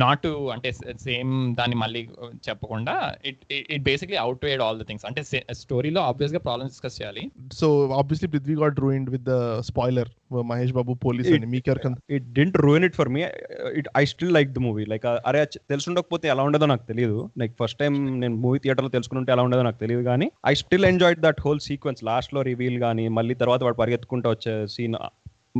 [0.02, 0.70] not to అంటే
[1.06, 2.02] same దాన్ని మళ్ళీ
[2.48, 3.40] చెప్పకుండా it
[3.74, 5.22] it basically outweighed all the things అంటే
[5.54, 7.22] స్టోరీలో ఆబ్వియస్గా ప్రాబ్లమ్స్ డిస్కస్ చేయాలి.
[7.52, 7.68] So
[8.00, 10.10] obviously Prithvi got ruined with the spoiler
[10.50, 13.22] Mahesh Babu police అని మీకు ఎవరికైనా it didn't ruin it for me
[13.80, 17.78] it I still like the movie like అరే తెలుసుండకపోతే ఎలా ఉండదో నాకు తెలియదు లైక్ ఫస్ట్
[17.78, 21.60] టైం నేను మూవీ థియేటర్లో తెలుసుకుంటే ఎలా ఉండదో నాకు తెలియదు కానీ I still enjoyed that whole
[21.60, 24.96] sequence లాస్ట్లో రివీల్ కానీ మళ్ళీ తర్వాత వాడు పరిగెత్తుకుంటూ వచ్చే సీన్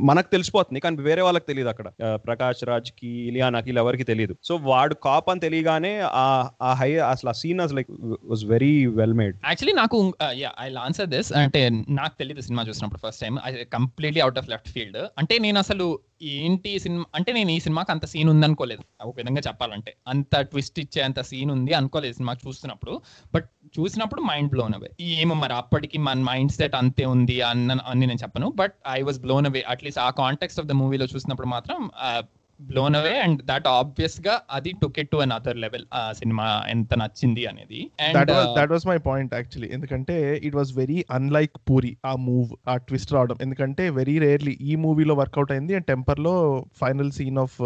[0.08, 1.88] మనకు తెలిసిపోతుంది కానీ వేరే వాళ్ళకి తెలియదు అక్కడ.
[2.14, 4.36] ప్రకాష్ రాజ్కి ఇలియానాకి ఇలా ఎవరికి తెలియదు.
[4.44, 6.26] సో వాడు కాప్ అని తెలియగానే ఆ
[6.62, 7.90] ఆ హై అసలు ఆ scene as like
[8.24, 10.14] was very well made actually నాకు
[10.62, 13.36] ఐ ఆన్సర్ దిస్ అంటే నాకు తెలియదు సినిమా చూసినప్పుడు first time
[13.72, 15.86] completely out of left field అంటే నేను అసలు
[16.22, 19.94] ఏంటి సినిమా అంటే నేను ఈ సినిమాకి అంత సీన్ ఉంది అనుకోలేదు ఒక విధంగా చెప్పాలంటే.
[20.08, 23.00] అంత ట్విస్ట్ ఇచ్చే అంత సీన్ ఉంది అనుకోలేదు సినిమా చూస్తున్నప్పుడు.
[23.34, 23.48] బట్
[23.80, 28.18] చూసినప్పుడు మైండ్ బ్లోన్ అవే ఏమో మరి అప్పటికి మన మైండ్ సెట్ అంతే ఉంది అన్న అని నేను
[28.22, 28.52] చెప్పను.
[28.56, 32.22] But I was blown away at least ఆ కాంటెక్స్ ఆఫ్ ద మూవీలో చూసినప్పుడు మాత్రం uh,
[32.60, 37.42] blown away and that ఆబ్వియస్గా అది took it to another level ఆ సినిమా ఎంత నచ్చింది
[37.50, 37.80] అనేది.
[38.16, 40.16] That and was that was my point actually ఎందుకంటే
[40.48, 43.38] it was very unlike Puri ఆ మూవ్ ఆ ట్విస్ట్ రావడం.
[43.46, 46.34] ఎందుకంటే వెరీ రేర్లీ ఈ మూవీలో వర్కౌట్ అయింది and టెంపర్లో
[46.82, 47.58] final scene of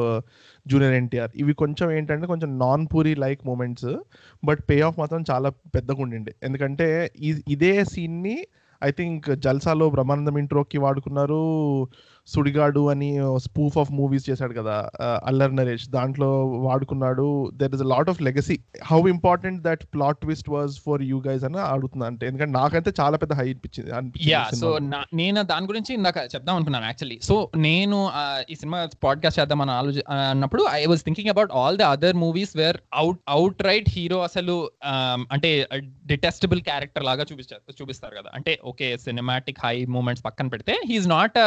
[0.67, 3.91] Junior NTR ఇవి కొంచెం ఏంటంటే కొంచెం non Puri like moments
[4.43, 6.35] but pay off మాత్రం చాలా పెద్దగా ఉండిండే.
[6.43, 6.89] ఎందుకంటే
[7.55, 8.39] ఇదే సీన్ని
[8.83, 11.41] ఐ థింక్ జల్సాలో బ్రహ్మానందం ఇంట్రోకి వాడుకున్నారు
[12.33, 14.77] సుడిగాడు అని స్పూఫ్ ఆఫ్ మూవీస్ చేశాడు కదా
[15.25, 15.87] అల్లర్ నరేష్.
[15.91, 16.29] దాంట్లో
[16.65, 21.19] వాడుకున్నాడు there is a lot of legacy how important that plot twist was for you
[21.27, 23.91] guys అని అడుగుతున్నా అంటే ఎందుకంటే నాకైతే చాలా పెద్ద హై అనిపించింది
[24.61, 24.71] సో.
[25.15, 27.99] నేను దాని గురించి ఇందాక చెప్దాం అనుకున్నాను యాక్చువల్లీ సో నేను
[28.51, 32.55] ఈ సినిమా పాడ్కాస్ట్ చేద్దాం అని ఆలోచి అన్నప్పుడు I was thinking about all the other movies
[32.57, 34.57] where out out right hero అసలు
[35.33, 35.51] అంటే
[36.07, 38.31] డిటెస్టబుల్ క్యారెక్టర్ లాగా చూపిస్తారు చూపిస్తారు కదా.
[38.35, 41.39] అంటే ఓకే సినిమాటిక్ హై మూమెంట్స్ పక్కన పెడితే హీఈస్ నాట్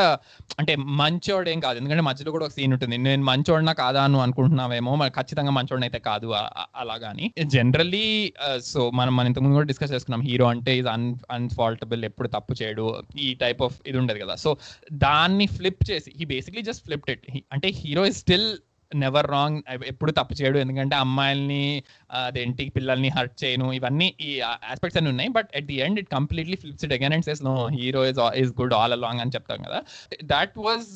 [0.60, 1.78] అంటే మంచోడు ఏం కాదు.
[1.78, 2.98] ఎందుకంటే మధ్యలో కూడా ఒక సీన్ ఉంటుంది.
[2.98, 4.96] నేను మంచోడినా కాదా అని అనుకుంటున్నావేమో.
[4.96, 9.92] మరి ఖచ్చితంగా మంచోడిని అయితే కాదు ఆ- ఆ- అలాగాని జనరల్లీ సో మనం మన ఇంతకుముందు కూడా డిస్కస్
[9.92, 10.22] చేసుకున్నాం.
[10.22, 13.04] హీరో అంటే ఇది అన్ అన్ఫాల్టబుల్ ఎప్పుడు తప్పు చేయడు.
[13.20, 14.36] ఈ టైప్ ఆఫ్ ఇది ఉండదు కదా.
[14.36, 14.58] సో
[14.94, 18.58] దాన్ని ఫ్లిప్ చేసి he basically just flipped it అంటే hero is still
[18.96, 20.58] never wrong ఎప్పుడు తప్పు చేయడు.
[20.58, 23.74] ఎందుకంటే అమ్మాయిల్ని అదేంటి పిల్లల్ని హర్ట్ చేయను.
[23.74, 24.40] ఇవన్నీ ఈ
[24.72, 25.30] ఆస్పెక్ట్స్ అన్ని ఉన్నాయి.
[25.30, 28.54] But at the end it completely flips it again and says no hero is is
[28.62, 29.82] good all along అని చెప్తాం కదా.
[30.24, 30.88] That was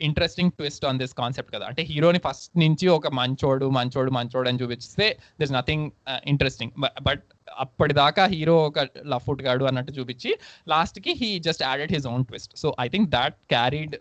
[0.00, 1.66] interesting twist on this concept కదా.
[1.66, 5.90] అంటే హీరోని ఫస్ట్ నుంచి ఒక మంచోడు మంచోడు మంచోడు అని చూపిస్తే దిస్ నథింగ్
[6.26, 7.24] ఇంట్రెస్టింగ్ బట్
[7.58, 10.38] అప్పటిదాకా హీరో ఒక లఫుట్ గాడు అన్నట్టు చూపించి
[10.68, 12.58] లాస్ట్కి he just added his own twist.
[12.58, 13.96] So I think that carried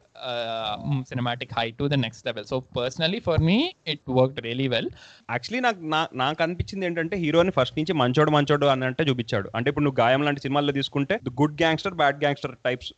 [1.09, 2.45] cinematic high to the next level.
[2.45, 4.89] So personally for me it work really well.
[5.31, 9.51] Actually నాకు నా- నాకు అనిపించింది ఏంటంటే హీరోని ఫస్ట్ నుంచి మంచోడు మంచోడు అని అంటే చూపించాడు.
[9.55, 12.93] అంటే ఇప్పుడు నువ్వు గాయం లాంటి సినిమాల్లో తీసుకుంటే the good gangster bad gangster types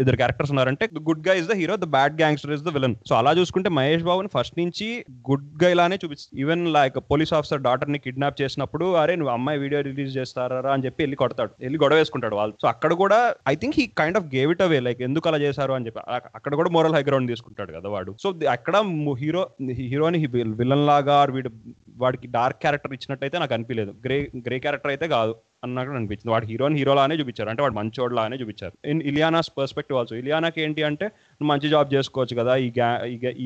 [0.00, 2.94] ఇద్దరు క్యారెక్టర్స్ ఉన్నారంటే the గుడ్గా is the hero the bad gangster is the villain.
[3.08, 7.98] So అలా చూసుకుంటే మహేష్ బాబుని ఫస్ట్ నుంచి గుడ్గా ఇలానే చూపి ఈవెన్ లైక్ పోలీస్ ఆఫీసర్ డాటర్ని
[7.98, 11.52] కిడ్నాప్ చేసినప్పుడు అరే నువ్వు అమ్మాయి వీడియో రిలీజ్ చేస్తారా అని చెప్పి వెళ్ళి కొడతాడు.
[11.60, 12.54] వెళ్ళి గొడవ వేసుకుంటాడు వాళ్ళు.
[12.62, 15.72] సో అక్కడ కూడా I think he kind of gave it away like ఎందుకు అలా చేశారు
[15.72, 16.00] అని చెప్పి.
[16.34, 18.14] అక్కడ కూడా మోరల్ హై గ్రౌండ్ తీసుకుంటాడు కదా వాడు.
[18.22, 18.76] సో అక్కడ
[19.22, 20.26] హీరో హీరోని
[20.60, 21.52] విలన్ లాగా వీడు
[21.96, 25.34] వాడికి డార్క్ క్యారెక్టర్ ఇచ్చినట్టయితే నాకు అనిపించలేదు గ్రే గ్రే క్యారెక్టర్ అయితే కాదు.
[25.64, 26.30] అన్నట్టు అనిపించింది.
[26.32, 27.48] వాడు హీరోని హీరోలానే చూపించారు.
[27.48, 28.72] అంటే వాడు మంచోడ్లానే చూపించారు.
[28.84, 32.88] ఇన్ ఇలియానాస్ పర్స్పెక్టివ్ ఆల్సో ఇలియానాకి ఏంటి అంటే నువ్వు మంచి జాబ్ చేసుకోవచ్చు కదా ఈ గ్యా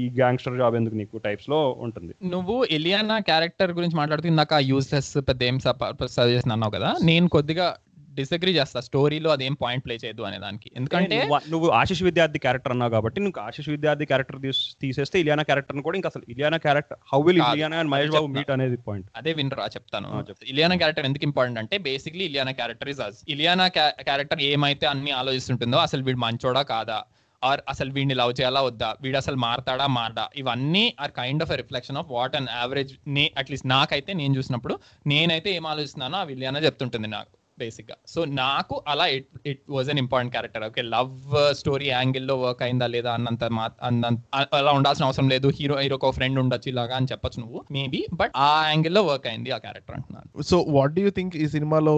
[0.00, 1.18] ఈ గ్యాంగ్స్టర్ జాబ్ ఎందుకు నీకు?
[1.18, 2.14] టైప్స్లో ఉంటుంది.
[2.22, 5.60] నువ్వు ఇలియానా క్యారెక్టర్ గురించి మాట్లాడుతూ ఇందాక యూస్లెస్ పెద్ద ఏం
[6.06, 7.76] సజెషన్ అన్నావు కదా నేను కొద్దిగా
[8.14, 8.80] డిసగ్రీ చేస్తా.
[8.80, 10.70] స్టోరీలో అదేం పాయింట్ ప్లే చేయదు అనే దానికి.
[10.76, 14.40] ఎందుకంటే నువ్వు- ఆశిష్ విద్యార్థి క్యారెక్టర్ అన్నావు కాబట్టి నువ్వు ఆశిష్ విద్యార్థి క్యారెక్టర్
[14.80, 17.42] తీసేస్తే ఇలియానా క్యారెక్టర్ కూడా ఇంకా అసలు Ileana character how will.
[17.42, 18.26] Ileana and Mahesh Babu.
[18.26, 20.08] Meet అనేది పాయింట్ అదే వినరా చెప్తాను.
[20.12, 20.44] ఆ, చెప్పు.
[20.44, 25.76] ఇలియానా క్యారెక్టర్ ఎందుకు ఇంపార్టెంట్ అంటే basically Ileana character is as Ileana character ఏమైతే అన్ని ఆలోచిస్తుంటుందో
[25.76, 27.04] అసలు వీడు మంచోడా కాదా?
[27.44, 28.96] ఆర్ అసలు వీడిని లవ్ చేయాలా వద్దా?
[29.02, 29.86] వీడు అసలు మారతాడా?
[29.86, 34.78] మారడా ఇవన్నీ are kind of reflection of what and average నే అట్లీస్ట్ నాకైతే నేను చూసినప్పుడు
[35.06, 37.43] నేనైతే ఏం ఆలోచిస్తున్నానో ఆ విలియానా చెప్తుంటుంది నాకు.
[37.58, 41.10] బేసిక్గా సో నాకు అలా it it was an important character okay love
[41.54, 45.48] story యాంగిల్లో వర్క్ అయిందా లేదా అన్నంత మా అన్నంత అ- అలా ఉండాల్సిన అవసరం లేదు.
[45.48, 47.64] హీరో హీరోకి ఒక ఫ్రెండ్ ఉండొచ్చు ఇలాగా అని చెప్పొచ్చు నువ్వు.
[47.72, 50.42] మేబీ బట్ ఆ యాంగిల్లో వర్క్ అయింది ఆ క్యారెక్టర్ అంటున్నాను.
[50.42, 51.94] So what do you think ఈ సినిమాలో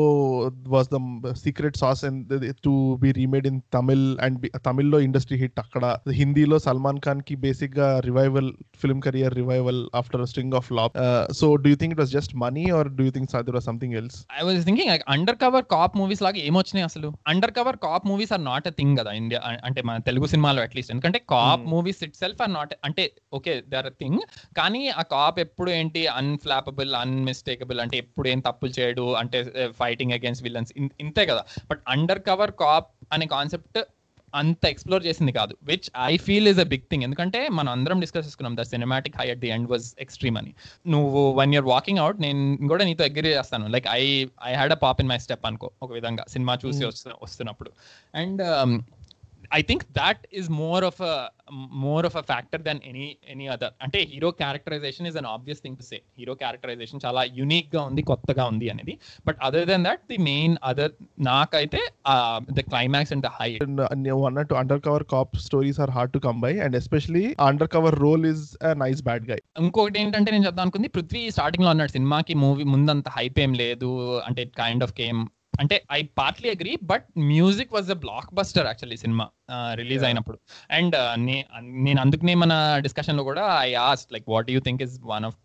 [0.69, 0.97] was the
[1.33, 5.97] secret sauce and to be remade in Tamil and తమిళ్ళో industry hit అక్కడ?
[6.11, 10.92] హిందీలో సల్మాన్ ఖాన్కి బేసిక్గా revival film career revival after string of lap
[11.33, 13.95] so do you think it was just money or do you think there was something
[13.95, 15.05] else I was thinking like
[15.46, 17.09] undercover cop movies లాగా ఏమొచ్చినాయి అసలు?
[17.50, 21.18] Undercover cop movies are not a thing కదా India అంటే మన తెలుగు సినిమాలో at least ఎందుకంటే
[21.30, 21.64] cop.
[21.66, 23.04] Movies itself are not అంటే
[23.35, 24.20] okay they are thing
[24.56, 29.40] కానీ ఆ కాప్ ఎప్పుడు ఏంటి అన్ఫ్లాపబుల్ అన్మిస్టేకబుల్ అంటే ఎప్పుడు ఏం తప్పులు చేయడు అంటే
[29.78, 31.44] ఫైటింగ్ అగేన్స్ట్ విలన్స్ ఇంతే కదా.
[31.70, 33.78] బట్ అండర్ కవర్ కాప్ అనే కాన్సెప్ట్
[34.37, 38.27] అంత ఎక్స్ప్లోర్ చేసింది కాదు which I feel is a big thing ఎందుకంటే మనం అందరం డిస్కస్
[38.27, 40.55] చేసుకున్నాం the cinematic high at the end was extreme అని.
[40.88, 43.68] నువ్వు వన్ ఇయర్ వాకింగ్ అవుట్ నేను కూడా నీతో అగ్రి చేస్తాను.
[43.68, 46.25] Like I I had a pop in my step అనుకో ఒక విధంగా.
[46.29, 46.87] సినిమా చూసి Mm.
[46.87, 47.70] వస్తు- వస్తున్నప్పుడు.
[48.14, 48.42] And
[49.59, 51.00] I think that is more of
[51.85, 55.76] more of a factor than any any other అంటే hero characterization is an obvious thing
[55.76, 58.94] to say hero characterization చాలా యునిక్గా ఉంది కొత్తగా ఉంది అనేది.
[59.26, 60.92] But other than that the main other
[61.30, 61.82] నాకైతే
[62.59, 63.50] the climax and the high
[64.38, 68.40] or two undercover cop stories are hard to come by and especially undercover role is
[68.70, 69.38] a nice bad guy.
[69.64, 73.90] ఇంకొకటి ఏంటంటే నేను చెప్తాను అనుకుంది పృథ్వీ స్టార్టింగ్లో అన్నాడు సినిమాకి movie ముందంత hype ఏం లేదు
[74.28, 75.20] అంటే కైండ్ ఆఫ్ కేమ్
[75.62, 77.98] అంటే I partly agree but music was a
[78.35, 79.26] blockbuster actually cinema.
[79.80, 80.04] Release.
[80.04, 80.38] అయినప్పుడు.
[80.70, 80.96] అండ్
[81.87, 82.52] నేను అందుకనే మన
[82.87, 85.38] డిస్కషన్లో కూడా I asked like what you think is one of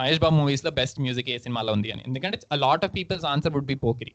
[0.00, 2.04] Mahesh Babu మూవీస్లో బెస్ట్ మ్యూజిక్ ఏ సినిమాలో ఉంది అని.
[2.06, 4.14] ఎందుకంటే lot of peoples answer would be Pokiri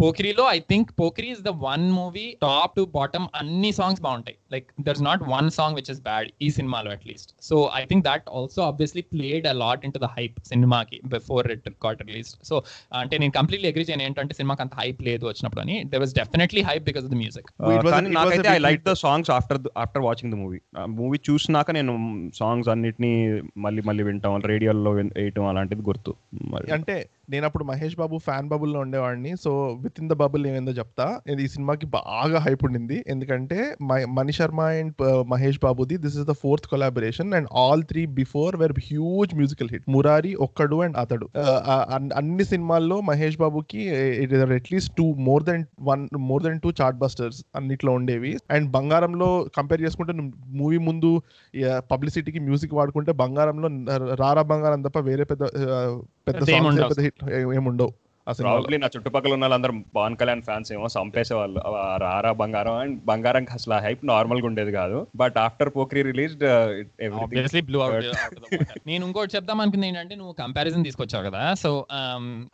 [0.00, 4.36] పోకిరిలో I think Pokiri is the one movie top to bottom అన్ని సాంగ్స్ బాగుంటాయి.
[4.52, 8.26] Like there's not one song which is bad ఈ సినిమాలో at least so I think that
[8.38, 12.56] also obviously played a lot into the hype సినిమాకి before it got release so
[13.00, 15.76] అంటే నేను completely agree చేయను ఏంటంటే సినిమాకి అంత హైప్ లేదు వచ్చినప్పుడు అని.
[15.92, 17.50] There was definitely hype because of the music
[18.46, 18.82] నాకైతే I like.
[18.84, 24.40] The songs after after watching the movie movie చూసినాక నేను సాంగ్స్ అన్నిటిని మళ్ళీ మళ్ళీ వింటాం.
[24.40, 26.14] రేడియోలో వేయటం అలాంటిది గుర్తు.
[26.72, 29.36] అంటే నేను అప్పుడు మహేష్ బాబు ఫ్యాన్ బబుల్లో ఉండేవాడిని.
[29.36, 31.20] So with in the bubble ఏమైందో చెప్తా.
[31.28, 33.04] ఇది ఈ సినిమాకి బాగా హైప్ ఉండింది.
[33.06, 34.94] ఎందుకంటే మ- మణి శర్మ అండ్
[35.28, 39.84] మహేష్ బాబుది this is the fourth collaboration and all three before were huge musical hit
[39.88, 41.28] Murari Okkadu and Athadu
[41.94, 43.88] అన్- అన్ని సినిమాల్లో మహేష్ బాబుకి
[44.54, 48.38] at least two more than one more than two chartbusters అన్నిట్లో ఉండేవి.
[48.50, 50.12] అండ్ బంగారంలో కంపేర్ చేసుకుంటే
[50.46, 51.22] మూవీ ముందు
[51.76, 53.68] పబ్లిసిటీకి music వాడుకుంటే బంగారంలో
[54.14, 56.40] రారా బంగారం తప్ప వేరే పెద్ద పెద్ద.
[56.98, 57.92] పెద్ద హిట్ ఏముండవు ఆ సినిమాలో
[58.26, 61.60] ప్రాబ్లీ నా చుట్టుపక్కల ఉన్న వాళ్ళందరూ పవన్ కళ్యాణ్ ఫ్యాన్స్ ఏమో చంపేసే వాళ్ళు.
[62.04, 64.98] రారా బంగారం అండ్ బంగారం అసలు హైప్ నార్మల్గా ఉండేది కాదు.
[65.22, 68.06] But after Pokiri released everything obviously blew out
[68.90, 71.42] నేను ఇంకోటి చెప్దాం అనుకుంది ఏంటంటే నువ్వు కంపారిజన్ తీసుకొచ్చావు కదా.
[71.62, 71.70] సో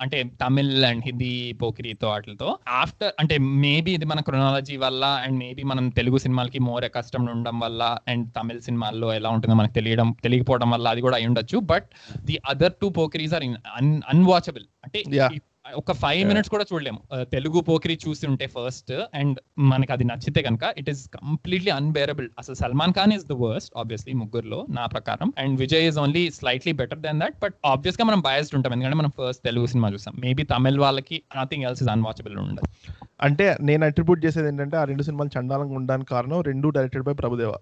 [0.05, 2.49] అంటే తమిళ్ అండ్ హిందీ పోకిరితో వాటితో
[2.83, 7.59] ఆఫ్టర్ అంటే మేబీ ఇది మన క్రొనాలజీ వల్ల అండ్ మేబీ మనం తెలుగు సినిమాలకి మోర్ కష్టం ఉండడం
[7.67, 11.89] వల్ల అండ్ తమిళ సినిమాల్లో ఎలా ఉంటుందో మనకు తెలియడం తెలియకపోవడం వల్ల అది కూడా అయి ఉండొచ్చు but
[12.29, 13.47] the other two Pokiris are
[14.15, 15.03] unwatchable అంటే
[15.79, 16.21] ఒక ఫైవ్.
[16.29, 17.01] మినిట్స్ కూడా చూడలేము.
[17.33, 19.39] తెలుగు పోకిరి చూసి ఉంటే ఫస్ట్ అండ్
[19.71, 24.13] మనకి అది నచ్చితే కనుక ఇట్ ఈస్ కంప్లీట్లీ అన్బేరబుల్ అసలు Salman Khan is the worst obviously
[24.21, 25.29] ముగ్గురులో నా ప్రకారం.
[25.43, 28.75] And Vijay is only slightly better than that but ఆబ్వియస్గా మనం బయస్డ్ ఉంటాం.
[28.77, 30.15] ఎందుకంటే మనం ఫస్ట్ తెలుగు సినిమా చూసాం.
[30.25, 32.71] మేబీ తమిళ్ వాళ్ళకి నథింగ్ ఎల్స్ ఇస్ అన్వాచబుల్ ఉండదు.
[33.27, 37.53] అంటే నేను అట్రిబ్యూట్ చేసేది ఏంటంటే ఆ రెండు సినిమాలు చండాలంగా ఉండడానికి కారణం రెండు డైరెక్టెడ్ బై ప్రభుదేవ.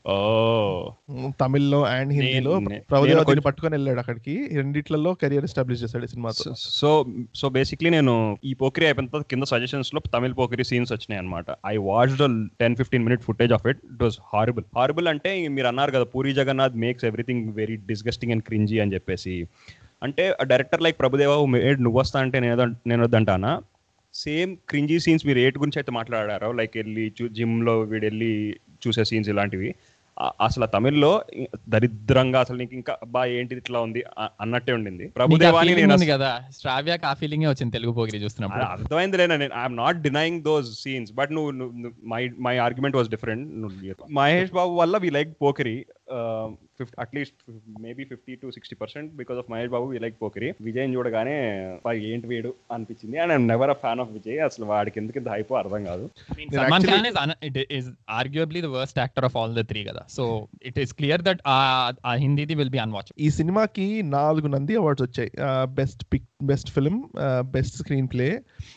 [1.43, 2.55] తమిళ్ళో అండ్ హిందీలో
[2.93, 4.35] ప్రభుదేవ దీన్ని పట్టుకొని వెళ్ళాడు అక్కడికి.
[4.59, 6.51] రెండిట్లలో కెరియర్ ఎస్టాబ్లిష్ చేశాడు ఈ సినిమాతో.
[6.81, 6.91] సో
[7.35, 11.77] సో బేసిక్లీ నేను ఈ పోకరి అయిపోయిన తర్వాత కింద సజెషన్స్లో తమిళ పోకరి సీన్స్ వచ్చినాయి అనమాట I
[11.77, 12.27] watch the
[12.61, 16.33] ten fifteen minute footage of it it was horrible horrible అంటే మీరు అన్నారు కదా Puri
[16.33, 19.37] Jagannadh makes everything very disgusting and cringy అని చెప్పేసి.
[20.03, 23.53] అంటే డైరెక్టర్ లైక్ ప్రభుదేవా మేడ్ నువ్వు వస్తా అంటే నేను నేను వద్దంటానా?
[24.15, 29.29] సేమ్ క్రింజీ సీన్స్ మీరు ఏటి గురించి అయితే మాట్లాడారో లైక్ వెళ్ళి జిమ్లో వీడు వెళ్ళి చూసే సీన్స్
[29.29, 29.75] ఇలాంటివి.
[30.21, 31.25] అసలు తమిళ్ళో
[31.69, 34.05] దరిద్రంగా అసలు నీకు ఇంకా బా ఏంటిది ఇట్లా ఉంది
[34.41, 35.09] అన్నట్టే ఉండింది.
[35.09, 36.45] ప్రభుదేవాని నేను కదా?
[36.51, 38.65] స్ట్రావ్యాక్ ఆ ఫీలింగ్ వచ్చింది తెలుగు పోకిరి చూస్తున్నప్పుడు?
[38.65, 39.55] అర్థమైంది లేనా నేను.
[39.61, 41.53] I'm not denying those scenes but నువ్వు
[42.05, 45.87] my my argument was different Mahesh Babu వల్ల we like Pokiri.
[46.79, 47.39] Fifty at least
[47.81, 51.37] maybe fifty to sixty percent because of Mahesh Babu we like Pokiri Vijay చూడగానే
[51.85, 53.17] "పా, ఏంటి వీడు అనిపించింది.
[53.19, 56.05] And I'm never a fan of Vijay అసలు వాడికి ఎందుకు ఇంత హైపో అర్థం కాదు.
[56.55, 60.05] Salman actually- Khan is is arguably the worst actor of all the three కదా.
[60.09, 60.25] So
[60.65, 65.31] it is clear that ఆ హిందీది విల్ బి అన్వాచ్ ఈ సినిమాకి నాలుగు నంది అవార్డ్స్ వచ్చాయి.
[65.75, 67.01] Best pic best film
[67.51, 67.77] best
[68.09, 68.27] screenplay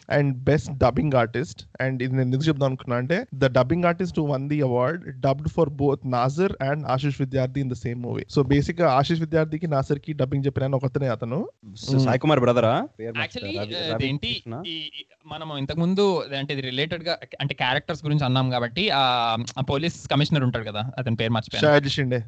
[0.09, 4.49] and best dubbing artist and ఇది నేను ఎందుకు చెప్దాం అనుకున్నా అంటే the dubbing artist won
[4.49, 8.88] the award dubbed for both Nassar and Ashish Vidyarthi in the same movie so బేసిక్గా
[8.93, 11.39] ఆశీష్ విద్యార్థికి నాసర్కి డబ్బింగ్ చెప్పిన ఒకతనే అతను
[11.99, 12.73] సాయి కుమార్ బ్రదరా
[14.04, 14.32] ఏంటి
[15.25, 19.04] మనం ఇంతకు ముందు అంటే ఇది రిలేటెడ్గా అంటే క్యారెక్టర్స్ గురించి అన్నాం కాబట్టి ఆ
[19.69, 21.65] పోలీస్ కమిషనర్ ఉంటాడు కదా అతని పేరు మర్చిపోయాను.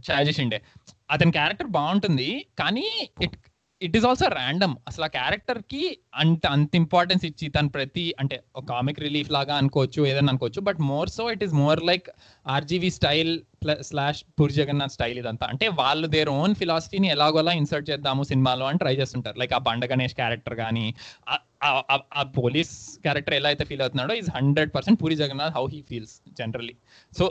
[0.09, 0.59] షాజీ షిండే
[1.09, 2.85] అతని క్యారెక్టర్ బాగుంటుంది కానీ
[3.21, 3.37] it
[3.81, 5.83] it is also random అసలు ఆ క్యారెక్టర్కి
[6.23, 10.79] అంత అంత ఇంపార్టెన్స్ ఇచ్చి తన ప్రతి అంటే ఒక కామిక్ రిలీఫ్ లాగా అనుకోవచ్చు ఏదైనా అనుకోవచ్చు but
[10.91, 12.07] more so it is more like
[12.45, 13.31] RGV style
[13.89, 15.45] slash Puri Jagannadh style ఇదంతా.
[15.53, 19.37] అంటే వాళ్ళు దేర్ ఓన్ ఫిలాసఫీని ఎలాగోలా ఇన్సర్ట్ చేద్దాము సినిమాలో అని ట్రై చేస్తుంటారు.
[19.41, 20.85] లైక్ ఆ బండ గణేష్ క్యారెక్టర్ కానీ
[22.19, 22.73] ఆ పోలీస్
[23.05, 26.75] క్యారెక్టర్ ఎలా అయితే feel అవుతున్నాడో is hundred percent Puri Jagannadh how he feels generally
[27.13, 27.25] so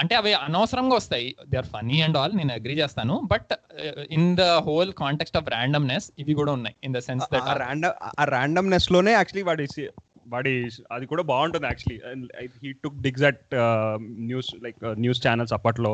[0.00, 1.36] అంటే అవి అనవసరంగా వస్తాయి.
[1.48, 3.14] They are funny and all నేను అగ్రీ చేస్తాను.
[3.32, 3.52] But
[4.16, 6.76] in the whole context of randomness ఇవి కూడా ఉన్నాయి.
[6.84, 7.48] ఇన్ ద సెన్స్ దట్
[8.20, 9.66] ఆ ర్యాండమ్నెస్లోనే యాక్చువల్లీ వాడి
[10.34, 10.52] వాడి
[10.92, 11.98] అది కూడా బాగుంటుంది actually
[12.62, 13.42] he took digs at
[14.30, 15.92] news like news channels అప్పట్లో.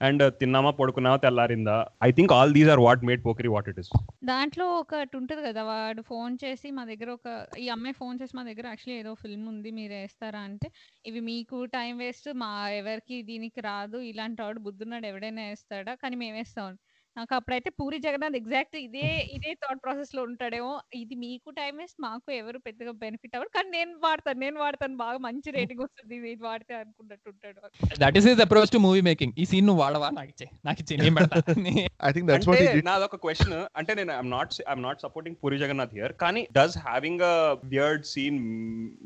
[0.00, 1.76] అండ్ తిన్నామా పడుకున్నామా తెల్లారిందా?
[2.02, 3.90] I think all these are what made Pokiri what it is
[4.30, 7.28] దాంట్లో ఒకటి ఉంటుంది కదా వాడు ఫోన్ చేసి మా దగ్గర ఒక
[7.58, 10.68] ఈ అమ్మాయి ఫోన్ చేసి మా దగ్గర యాక్చువల్లీ ఏదో ఫిల్మ్ ఉంది మీరు వేస్తారా అంటే
[11.04, 16.36] ఇవి మీకు టైం వేస్ట్ మా ఎవరికి దీనికి రాదు ఇలాంటి వాడు బుద్ధున్నాడు ఎవడైనా వేస్తాడా కానీ మేము
[16.36, 16.70] వేస్తాం
[17.16, 19.04] నాకు అప్పుడైతే పూరి జగన్నాథ్ ఎగ్జాక్ట్ ఇదే
[19.36, 20.72] ఇదే థాట్ ప్రాసెస్లో ఉంటాడేమో.
[21.02, 23.50] ఇది మీకు టైం వేస్ట్ మాకు ఎవరు పెద్దగా బెనిఫిట్ అవ్వరు.
[23.56, 27.60] కానీ నేను వాడతాను నేను వాడతాను బాగా మంచి రేటింగ్ వస్తుంది ఇది వాడితే అనుకున్నట్టు ఉంటాడు.
[28.02, 30.10] That is is approach to movie making ఈ సీన్ నువ్వు వాడవా?
[30.18, 34.30] నాకు ఇచ్చే నాకు ఇచ్చే నేను ఐ థింక్ దట్స్ వాట్ అంటే నాదొక క్వశ్చన్ అంటే నేను I'm
[34.36, 37.34] not I'm not supporting Puri Jagannadh here కానీ does having a
[37.74, 38.38] weird scene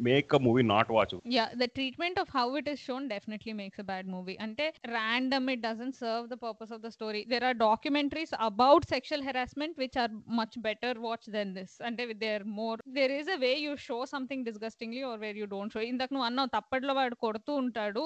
[0.09, 3.83] make a movie not watch yeah the treatment of how it is shown definitely makes
[3.85, 7.59] a bad movie అంటే random it doesn't serve the purpose of the story there are
[8.01, 13.13] documentaries about sexual harassment which are much better watch than this అంటే there more there
[13.17, 16.51] is a way you show something disgustingly or where you don't show ఇందాక నువ్వు అన్నావు
[16.57, 18.05] తప్పట్లో వాడు కొడుతూ ఉంటాడు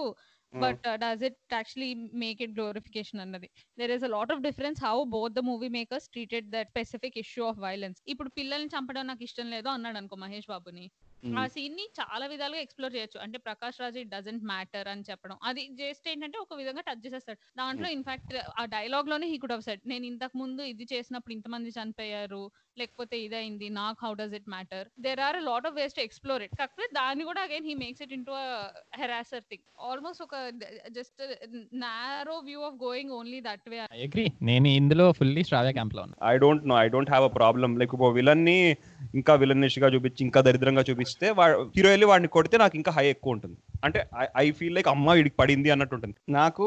[0.53, 1.91] but does it actually
[2.23, 3.49] make it glorification అన్నది.
[3.79, 7.45] There is a lot of difference how both the movie makers treated that specific issue
[7.51, 10.87] of violence ఇప్పుడు పిల్లల్ని చంపడం నాకు ఇష్టం లేదు అన్నాడు అనుకో మహేష్ బాబుని.
[11.35, 13.19] ఆ సీన్ని చాలా విధాలుగా ఎక్స్ప్లోర్ చేయొచ్చు.
[13.25, 15.37] అంటే Prakash Raj it doesn't matter అని చెప్పడం.
[15.43, 17.41] అది జస్ట్ ఏంటంటే ఒక విధంగా టచ్ చేసేస్తాడు.
[17.57, 22.43] దాంట్లో ఇన్ఫాక్ట్ ఆ డైలాగ్లోనే హీ కుడ్ హవ్ సెడ్ నేను ఇంతకు ముందు ఇది చేసినప్పుడు ఇంతమంది చనిపోయారు
[22.81, 26.55] లేకపోతే ఇదైంది నాకు how does it matter there are lot of ways to explore it
[26.61, 28.35] కాకపోతే దాన్ని కూడా again he makes it into
[29.03, 30.37] harasser thing almost ఒక
[30.99, 31.23] just
[31.85, 36.17] narrow view of going only that way I agree నేను ఇందులో ఫుల్లీ శ్రావ్య క్యాంప్లో ఉన్నా.
[36.33, 38.59] I don't know I don't have a problem like ఇప్పుడు విలన్ని
[39.19, 41.27] ఇంకా విలనిష్గా చూపించి ఇంకా దరిద్రంగా చూపిస్తే
[41.77, 43.57] హీరో వెళ్ళి వాడిని కొడితే నాకు ఇంకా హై ఎక్కువ ఉంటుంది.
[43.87, 44.01] అంటే
[44.43, 46.17] ఐ ఫీల్ లైక్ అమ్మ వీడికి పడింది అన్నట్టు ఉంటుంది.
[46.39, 46.67] నాకు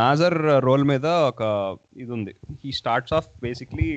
[0.00, 1.42] నాజర్ రోల్ మీద ఒక
[2.02, 2.32] ఇది ఉంది.
[2.68, 3.88] ఈ స్టార్ట్స్ ఆఫ్ బేసిక్లీ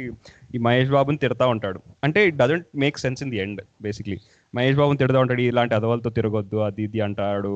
[0.56, 1.80] ఈ మహేష్ బాబుని తిడతా ఉంటాడు.
[2.06, 4.18] అంటే it doesn't make sense in the end basically
[4.54, 7.52] Mahesh బాబుని తిడతా ఉంటాడు ఇలాంటి అదవలతో తిరగొద్దు అది ఇది అంటాడు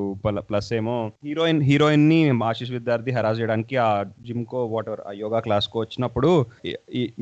[0.50, 0.96] ప్లస్ ఏమో
[1.28, 2.18] హీరోయిన్ హీరోయిన్ని
[2.50, 3.90] ఆశీష్ విద్యార్థి హెరాస్ చేయడానికి ఆ
[4.28, 6.32] జిమ్ కో వాటర్ ఆ యోగా క్లాస్ కో వచ్చినప్పుడు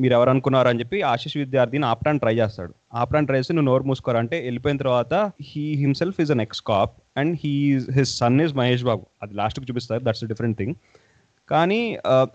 [0.02, 2.72] మీరు ఎవరు అనుకున్నారు అని చెప్పి ఆశీష్ విద్యార్థిని ఆపడానికి ట్రై చేస్తాడు.
[3.00, 5.14] ఆపడానికి ట్రై చేసి నువ్వు నోరు మూసుకోరు అంటే వెళ్ళిపోయిన తర్వాత
[5.50, 7.54] he himself is an ex cop and he
[7.98, 9.04] his son is Mahesh Babu.
[9.22, 10.76] అది లాస్ట్కి చూపిస్తారు దట్స్ డిఫరెంట్ థింగ్
[11.50, 11.78] కానీ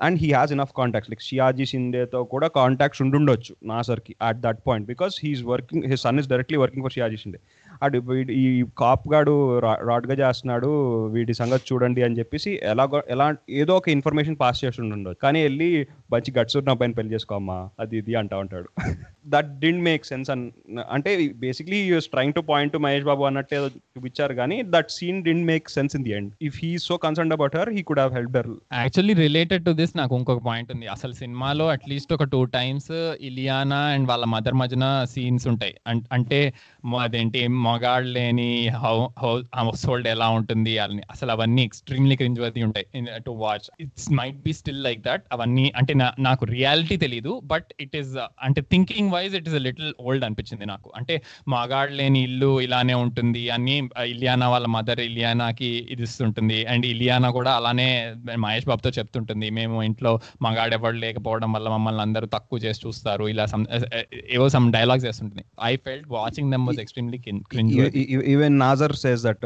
[0.02, 4.88] and he has enough contacts like Sayaji షిందేతో కూడా కాంటాక్ట్స్ ఉండుండొచ్చు నాసర్కి at that point
[4.88, 7.40] because he is working his son is directly working for Sayaji Shinde
[7.84, 10.70] అటు ఈ cap గాడు రా- రాడ్గా చేస్తున్నాడు
[11.08, 16.40] వీడి సంగతి చూడండి అని చెప్పేసి ఎలాగో ఎలా ఏదో ఒక ఇన్ఫర్మేషన్ పాస్ చేస్తుండొచ్చు కానీ వెళ్ళి మంచి
[16.40, 18.70] గట్స్ ఉన్న పైన పెళ్ళి చేసుకోమ్మా అది ఇది అంటా ఉంటాడు.
[19.28, 20.52] That didn't make sense and
[20.92, 25.24] అంటే basically use trying to point to Mahesh Babu అన్నట్టు ఏదో చూపించారు కానీ that scene
[25.24, 28.14] didn't make sense in the end if he so concern about her he could have
[28.14, 30.88] help her actually related to this నాకు ఇంకొక point ఉంది.
[30.88, 35.76] అసలు సినిమాలో at least ఒక టూ టైమ్స్ ఇలియానా అండ్ వాళ్ళ మదర్ మధ్యన సీన్స్ ఉంటాయి.
[36.12, 36.54] అంటే
[37.00, 38.50] అదేంటి మగాళ్ళు లేని
[38.84, 41.02] హౌ హౌస్ హోల్డ్ ఎలా ఉంటుంది అని.
[41.14, 42.86] అసలు అవన్నీ ఎక్స్ట్రీమ్లీ క్రింజ్ వర్ది ఉంటాయి
[43.28, 43.68] to watch.
[43.84, 45.24] It's might be still like that.
[45.36, 45.94] అవన్నీ అంటే
[46.28, 48.14] నాకు రియాలిటీ తెలీదు బట్ ఇట్ ఈస్
[48.48, 50.88] అంటే thinking wise it is little old అనిపించింది నాకు.
[51.00, 51.16] అంటే
[51.56, 53.76] మగాళ్ళు లేని ఇల్లు ఇలానే ఉంటుంది అని
[54.14, 56.60] ఇలియానా వాళ్ళ మదర్ ఇలియానాకి ఇది ఇస్తుంటుంది.
[56.74, 57.88] అండ్ ఇలియానా కూడా అలానే
[58.46, 60.14] మహేష్ బాబుతో చెప్తుంటుంది మేము ఇంట్లో
[60.48, 63.24] మగాడెవడు లేకపోవడం వల్ల మమ్మల్ని అందరూ తక్కువ చేసి చూస్తారు.
[63.34, 63.46] ఇలా
[64.38, 65.46] ఏవో some dialogues వేస్తుంటుంది.
[65.72, 67.20] I felt watching them was extremely
[68.34, 69.44] even Nassar says that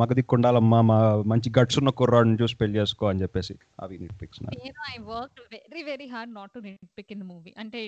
[0.00, 4.80] మగదిక్కు ఉండాలమ్మా మా మంచి గట్స్ ఉన్న కుర్రాడిని చూసి పెళ్ళి చేసుకో అని చెప్పేసి అవి పిక్స్ నేను
[4.90, 6.62] I work very very hard not to
[6.98, 7.80] pick in movie అంటే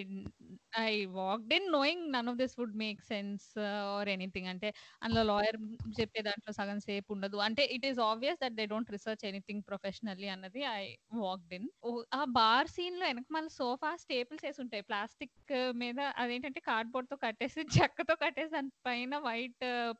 [0.82, 3.46] I walked in knowing none of this would make sense
[3.90, 4.68] or anything అంటే
[5.02, 5.58] అందులో లాయర్
[5.98, 7.38] చెప్పే దాంట్లో సగం సేపు ఉండదు.
[7.46, 10.82] అంటే it is obvious that they don't research anything professionally అన్నది I
[11.20, 11.68] walked in
[12.14, 14.84] a bar సీన్లో వెనక మళ్ళీ సోఫా స్టేపుల్స్ వేసి ఉంటాయి.
[14.88, 15.34] ప్లాస్టిక్
[15.82, 19.41] మీద అదేంటంటే కార్డ్బోర్డ్తో కట్టేసి చెక్కతో కట్టేసి దాని పైన వైట్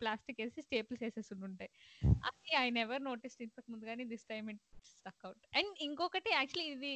[0.03, 1.71] ప్లాస్టిక్ వేసి స్టేపుల్స్ వేసేసి ఉంటాయి
[2.31, 4.63] అది ఐ నెవర్ నోటీస్ ఇంతకు ముందు కానీ this time it
[4.93, 5.43] stuck out.
[5.61, 6.93] And ఇంకొకటి యాక్చువల్లీ ఇది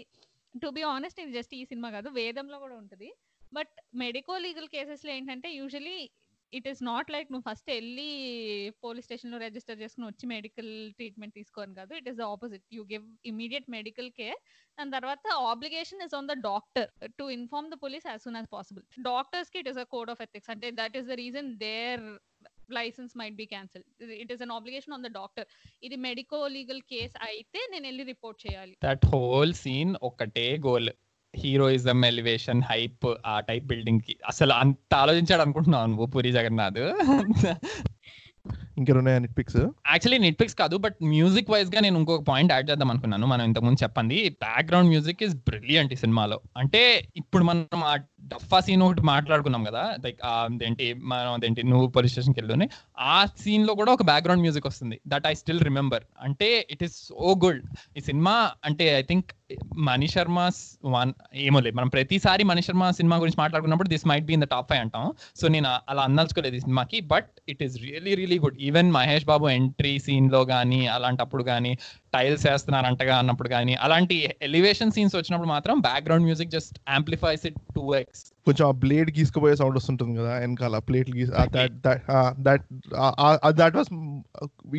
[0.64, 3.11] టు బి ఆనెస్ట్ ఇది జస్ట్ ఈ సినిమా కాదు వేదంలో కూడా ఉంటుంది.
[3.59, 3.74] బట్
[4.05, 5.99] మెడికో లీగల్ కేసెస్లో ఏంటంటే usually
[6.53, 8.11] it is not like నువ్వు ఫస్ట్ వెళ్ళి
[8.84, 11.92] పోలీస్ స్టేషన్లో రిజిస్టర్ చేసుకుని వచ్చి మెడికల్ ట్రీట్మెంట్ తీసుకోని కాదు.
[12.01, 12.64] It is the opposite.
[12.76, 14.38] You give immediate medical care.
[14.78, 16.88] దాని తర్వాత obligation is on the doctor
[17.20, 18.84] to inform the police as soon as possible.
[19.11, 20.51] డాక్టర్స్కి it is a code of ethics.
[20.55, 22.07] అంటే that is the reason their
[22.78, 23.84] license might be cancel
[24.22, 25.46] it is an obligation on the doctor
[25.82, 28.76] ఇది medico legal case అయితే నేను వెళ్ళి report చేయాలి.
[28.84, 30.90] That whole scene ఒకటే goal
[31.34, 34.16] heroism elevation hype ఆ type బిల్డింగ్కి.
[34.26, 36.82] అసలు అంత ఆలోచించాడు అనుకుంటున్నావు నువ్వు Puri Jagannath?
[38.78, 42.90] ఇంకెన్నాయా nit picks actually net picks కాదు బట్ మ్యూజిక్ వైజ్గా నేను ఇంకొక పాయింట్ యాడ్ చేద్దాం
[42.90, 43.26] అనుకున్నాను.
[43.26, 46.40] మనం ఇంతకుముందు చెప్పండి బ్యాక్గ్రౌండ్ మ్యూజిక్ ఇస్ బ్రిలియంట్ ఈ సినిమాలో.
[46.56, 52.12] అంటే ఇప్పుడు మనం ఆ డఫా సీన్ ఒకటి మాట్లాడుకున్నాం కదా లైక్ అదేంటి మనం అదేంటి నువ్వు పోలీస్
[52.12, 56.82] స్టేషన్కి వెళ్ళి ఆ సీన్లో కూడా ఒక బ్యాక్గ్రౌండ్ మ్యూజిక్ వస్తుంది దట్ ఐ స్టిల్ రిమెంబర్ అంటే ఇట్
[56.82, 57.62] ఈస్ సో గుడ్
[57.96, 59.32] ఈ సినిమా అంటే I think
[59.76, 60.50] Mani Sharma
[60.84, 64.44] one ఏమో లేదు మనం ప్రతిసారి మణి శర్మ సినిమా గురించి మాట్లాడుకున్నప్పుడు this might be in the
[64.44, 65.14] top five అంటాం.
[65.36, 69.48] సో నేను అలా అందల్చుకోలేదు ఈ సినిమాకి but it is really really good even Mahesh Babu
[69.48, 71.78] entry సీన్లో కానీ అలాంటప్పుడు కానీ
[72.16, 74.16] టైల్స్ వేస్తున్నారంటగా అన్నప్పుడు కానీ అలాంటి
[74.48, 79.54] ఎలివేషన్ సీన్స్ వచ్చినప్పుడు మాత్రం background music just amplifies it two x కొంచెం ఆ బ్లేడ్ గీసుకుపోయే
[79.60, 81.32] సౌండ్ వస్తుంటుంది కదా వెనకాల ప్లేట్లు గీసి
[82.48, 82.66] దట్
[83.60, 83.90] దట్ వాస్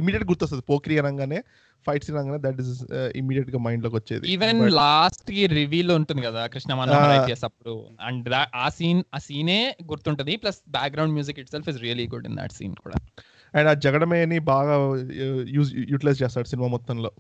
[0.02, 0.66] ఇమీడియట్ గుర్తొస్తుంది.
[0.72, 1.40] పోక్రి అనగానే
[1.86, 2.72] ఫైట్ సీన్ అనగానే దట్ ఇస్
[3.20, 4.26] ఇమీడియట్గా మైండ్లోకి వచ్చేది.
[4.36, 7.76] ఈవెన్ లాస్ట్కి రివీల్ ఉంటుంది కదా కృష్ణ మనోహర్ అప్పుడు.
[8.08, 8.28] అండ్
[8.64, 9.60] ఆ సీన్ ఆ సీనే
[9.92, 10.36] గుర్తుంటది.
[10.44, 13.00] Plus background music itself is really good in that scene కూడా.
[13.56, 14.76] అండ్ ఆ జగడమేని బాగా
[15.50, 17.12] యూజ్ యూటిలైజ్ చేస్తాడు సినిమా మొత్తంలో.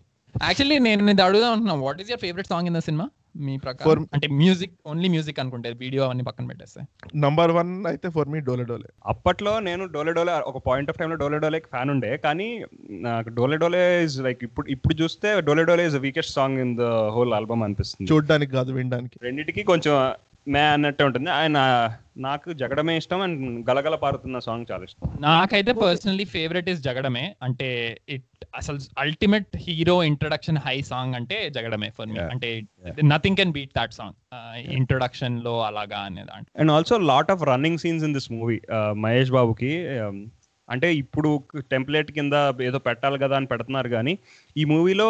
[0.44, 1.76] యాక్చువల్లీ నేను ఇది అడుగుదాం అనుకున్నా.
[1.76, 3.92] What is your favourite song in the cinema మీ ప్రకారం.
[3.92, 6.82] For- అంటే మ్యూజిక్ ఓన్లీ మ్యూజిక్ అనుకుంటే వీడియో అవన్నీ పక్కన పెట్టేస్తే.
[7.16, 8.86] నంబర్ వన్ అయితే ఫర్ మీ డోలే డోలే.
[9.06, 12.18] అప్పట్లో నేను డోలే డోలే ఒక పాయింట్ ఆఫ్ టైంలో డోలే డోలే ఫ్యాన్ ఉండే.
[12.18, 16.78] కానీ నాకు డోలే డోలే ఇస్ లైక్ ఇప్పుడు ఇప్పుడు చూస్తే Dole Dole is weakest song in
[16.78, 18.14] the whole album అనిపిస్తుంది.
[18.14, 19.20] చూడడానికి కాదు వినడానికి.
[19.22, 20.14] రెండింటికి కొంచెం
[20.54, 21.30] మే అన్నట్టే ఉంటుంది.
[21.38, 21.58] ఆయన
[22.26, 25.10] నాకు జగడమే ఇష్టం అండ్ గలగల పారుతున్న సాంగ్ చాలా ఇష్టం.
[25.26, 27.26] నాకైతే పర్సనలీ ఫేవరెట్ ఇస్ జగడమే.
[27.48, 27.68] అంటే
[28.16, 32.20] ఇట్ అసలు ultimate hero introduction high song అంటే జగడమే ఫర్ మీ.
[32.34, 32.50] అంటే
[33.14, 34.16] nothing can beat that song
[34.80, 36.50] ఇంట్రొడక్షన్లో అలాగా అనేది అంటే.
[36.60, 38.60] And also lot of running scenes in this movie
[39.06, 39.74] Mahesh బాబుకి
[40.70, 41.30] అంటే ఇప్పుడు
[41.74, 42.34] టెంప్లెట్ కింద
[42.70, 44.14] ఏదో పెట్టాలి కదా అని పెడుతున్నారు కానీ
[44.58, 45.10] ఈ మూవీలో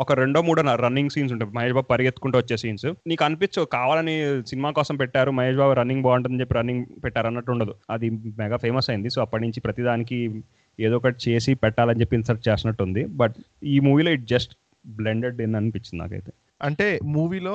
[0.00, 1.52] ఒక రెండో మూడో రన్నింగ్ సీన్స్ ఉంటాయి.
[1.52, 6.40] మహేష్ బాబు పరిగెత్తుకుంటూ వచ్చే సీన్స్ నీకు అనిపించవు కావాలని సినిమా కోసం పెట్టారు మహేష్ బాబు రన్నింగ్ బాగుంటుందని
[6.40, 7.74] చెప్పి రన్నింగ్ పెట్టారు అన్నట్టు ఉండదు.
[7.90, 9.10] అది మెగా ఫేమస్ అయింది.
[9.10, 10.42] సో అప్పటి నుంచి ప్రతిదానికి
[10.80, 13.04] ఏదో ఒకటి చేసి పెట్టాలని చెప్పి ఇన్సర్ట్ చేసినట్టు ఉంది.
[13.04, 13.34] బట్
[13.64, 14.54] ఈ మూవీలో ఇట్ జస్ట్
[14.86, 16.32] బ్లెండెడ్ ఇన్ అనిపించింది నాకైతే.
[16.60, 17.54] అంటే మూవీలో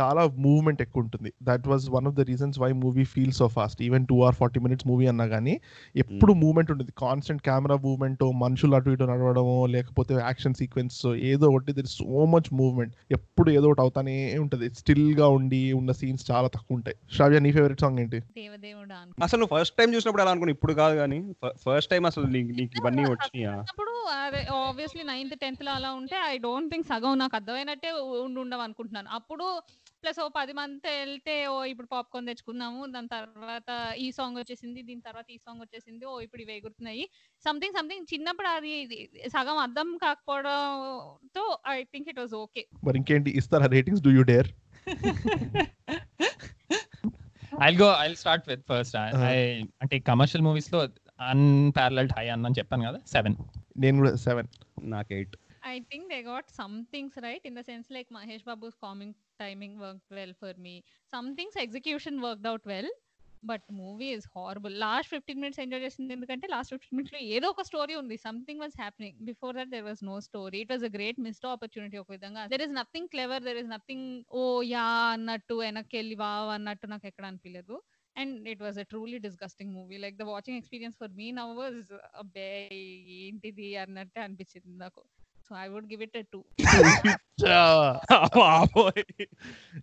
[0.00, 3.82] చాలా మూవ్మెంట్ ఎక్కువ ఉంటుంది that was one of the reasons why movie feel so fast
[3.82, 5.60] even two or forty minutes movie అన్నా కానీ
[5.94, 11.12] ఎప్పుడు మూవ్మెంట్ ఉంటుంది కాన్స్టెంట్ కెమెరా మూవ్మెంట్ మనుషులు అటు ఇటు నడవడమో లేకపోతే యాక్షన్ సీక్వెన్స్ సో
[11.52, 14.74] ఒకటి దర్ సో మచ్ మూవ్మెంట్ ఎప్పుడు ఏదో ఒకటి అవుతానే ఉంటుంది.
[14.74, 16.96] స్టిల్గా ఉండి ఉన్న సీన్స్ చాలా తక్కువ ఉంటాయి.
[17.14, 18.18] శ్రావ్య నీ ఫేవరెట్ సాంగ్ ఏంటి?
[19.22, 21.18] అసలు ఫస్ట్ టైం చూసినప్పుడు ఎలా అనుకున్నా ఇప్పుడు కాదు కానీ
[21.64, 23.54] ఫస్ట్ టైం అసలు నీకు ఇవన్నీ వచ్చినాయా?
[24.62, 27.90] ఆబ్వియస్లీ నైన్త్ టెన్త్లో అలా ఉంటే ఐ డోంట్ థింక్ సగం నాకు అర్థమైనట్టే
[28.42, 29.08] ఉండవు అనుకుంటున్నాను.
[29.16, 29.46] అప్పుడు
[30.02, 35.02] ప్లస్ ఓ పది మంది వెళ్తే ఓ ఇప్పుడు పాప్కార్న్ తెచ్చుకున్నాము దాని తర్వాత ఈ సాంగ్ వచ్చేసింది దీని
[35.08, 37.04] తర్వాత ఈ సాంగ్ వచ్చేసింది ఓ ఇప్పుడు ఇవి ఎగురుతున్నాయి
[37.44, 38.98] సంథింగ్ సంథింగ్ చిన్నప్పుడు అది ఇది
[39.34, 43.30] సగం అర్థం కాకపోవడంతో I think it was okay మరి ఇంకేంటి?
[43.40, 44.04] ఇస్తారా ratings?
[44.06, 44.50] Do you dare
[47.64, 48.96] I'll go I'll start with first
[49.82, 50.80] అంటే కమర్షియల్ మూవీస్లో
[51.26, 53.36] అన్పారలల్డ్ హై అన్న చెప్పాను కదా సెవెన్
[53.82, 54.48] నేను కూడా సెవెన్
[54.94, 58.74] నాకు eight I think they got some things right in the sense like Mahesh Babu's
[58.76, 60.82] comic timing worked well for me.
[61.12, 62.90] Some things execution worked out well.
[63.50, 67.62] But movie is horrible last fifteen minutes enjoy చేసింది ఎందుకంటే last fifteen మినిట్స్లో ఏదో ఒక
[67.68, 68.16] story ఉంది.
[68.26, 71.96] Something was happening before that there was no story it was a great missed opportunity
[72.02, 72.42] ఒక విధంగా.
[72.52, 74.06] There is nothing clever there is nothing
[74.40, 74.42] oh
[74.74, 74.84] yeah
[75.16, 77.78] అన్నట్టు వెనక్కి వెళ్ళి వావ్ అన్నట్టు నాకు ఎక్కడ అనిపించలేదు
[78.16, 81.90] and it was a truly disgusting movie like the watching experience for me now was
[82.22, 82.48] అబ్బే
[83.22, 83.68] ఏంటిది?
[83.84, 85.02] అన్నట్టే అనిపించింది నాకు.
[85.52, 86.44] So I would give it a two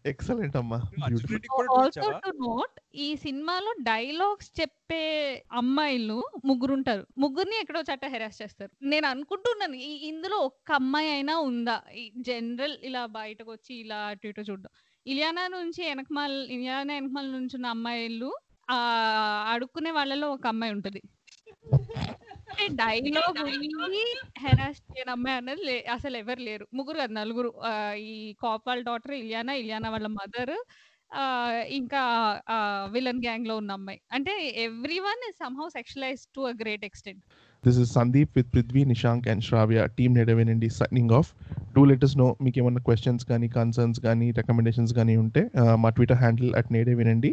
[0.05, 5.01] excellent అమ్మా ఆల్సో టు నోట్ ఈ సినిమాలో డైలాగ్స్ చెప్పే
[5.51, 8.71] అమ్మాయిలు ముగ్గురు ఉంటారు ముగ్గురిని ఎక్కడో చట్ట హెరాస్ చేస్తారు.
[8.81, 11.81] నేను అనుకుంటున్నాను ఈ- ఇందులో ఒక్క అమ్మాయి అయినా ఉందా?
[12.17, 14.69] జనరల్ ఇలా బయటకు వచ్చి ఇలా అటు ఇటు చూడడం.
[15.07, 18.33] ఇలియానా నుంచి వెనకమాల ఇలియానా వెనకమాల నుంచి ఉన్న అమ్మాయిలు
[18.69, 18.77] ఆ
[19.53, 21.01] అడుక్కునే వాళ్ళలో ఒక అమ్మాయి ఉంటది.
[22.49, 24.03] అంటే డైలాగ్ ఉండి
[24.43, 26.65] హెరాస్ చేయని అమ్మాయి అనేది లే- అసలు ఎవరు లేరు.
[26.73, 27.51] ముగ్గురు కాదు నలుగురు.
[27.63, 27.71] ఆ,
[28.07, 30.55] ఈ కాప్ వాళ్ళ డాటర్ ఇలియానా ఇలియానా వాళ్ళ మదర్
[31.73, 32.01] ఇంకా
[32.91, 33.99] విలన్ గ్యాంగ్లో ఉన్న అమ్మాయి.
[34.11, 34.33] అంటే
[35.05, 37.21] everyone is somehow sexualize to a great extent
[37.63, 41.29] this is Sandeep with Prithvi Nishank and Shravya team నేడవేనండి signing off
[41.73, 46.21] do let us know మీకు ఏమన్నా క్వశ్చన్స్ కానీ కన్సర్న్స్ కానీ రికమెండేషన్స్ కానీ ఉంటే uh, మా ట్విట్టర్
[46.23, 47.31] హ్యాండిల్ అట్ నేడే వినండి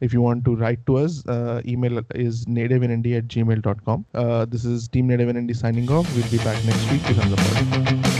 [0.00, 4.06] if you want to write to us, uh, email is nativeNND at gmail.com.
[4.14, 6.12] Uh, this is Team Native NND signing off.
[6.14, 8.17] We'll be back next week podcast.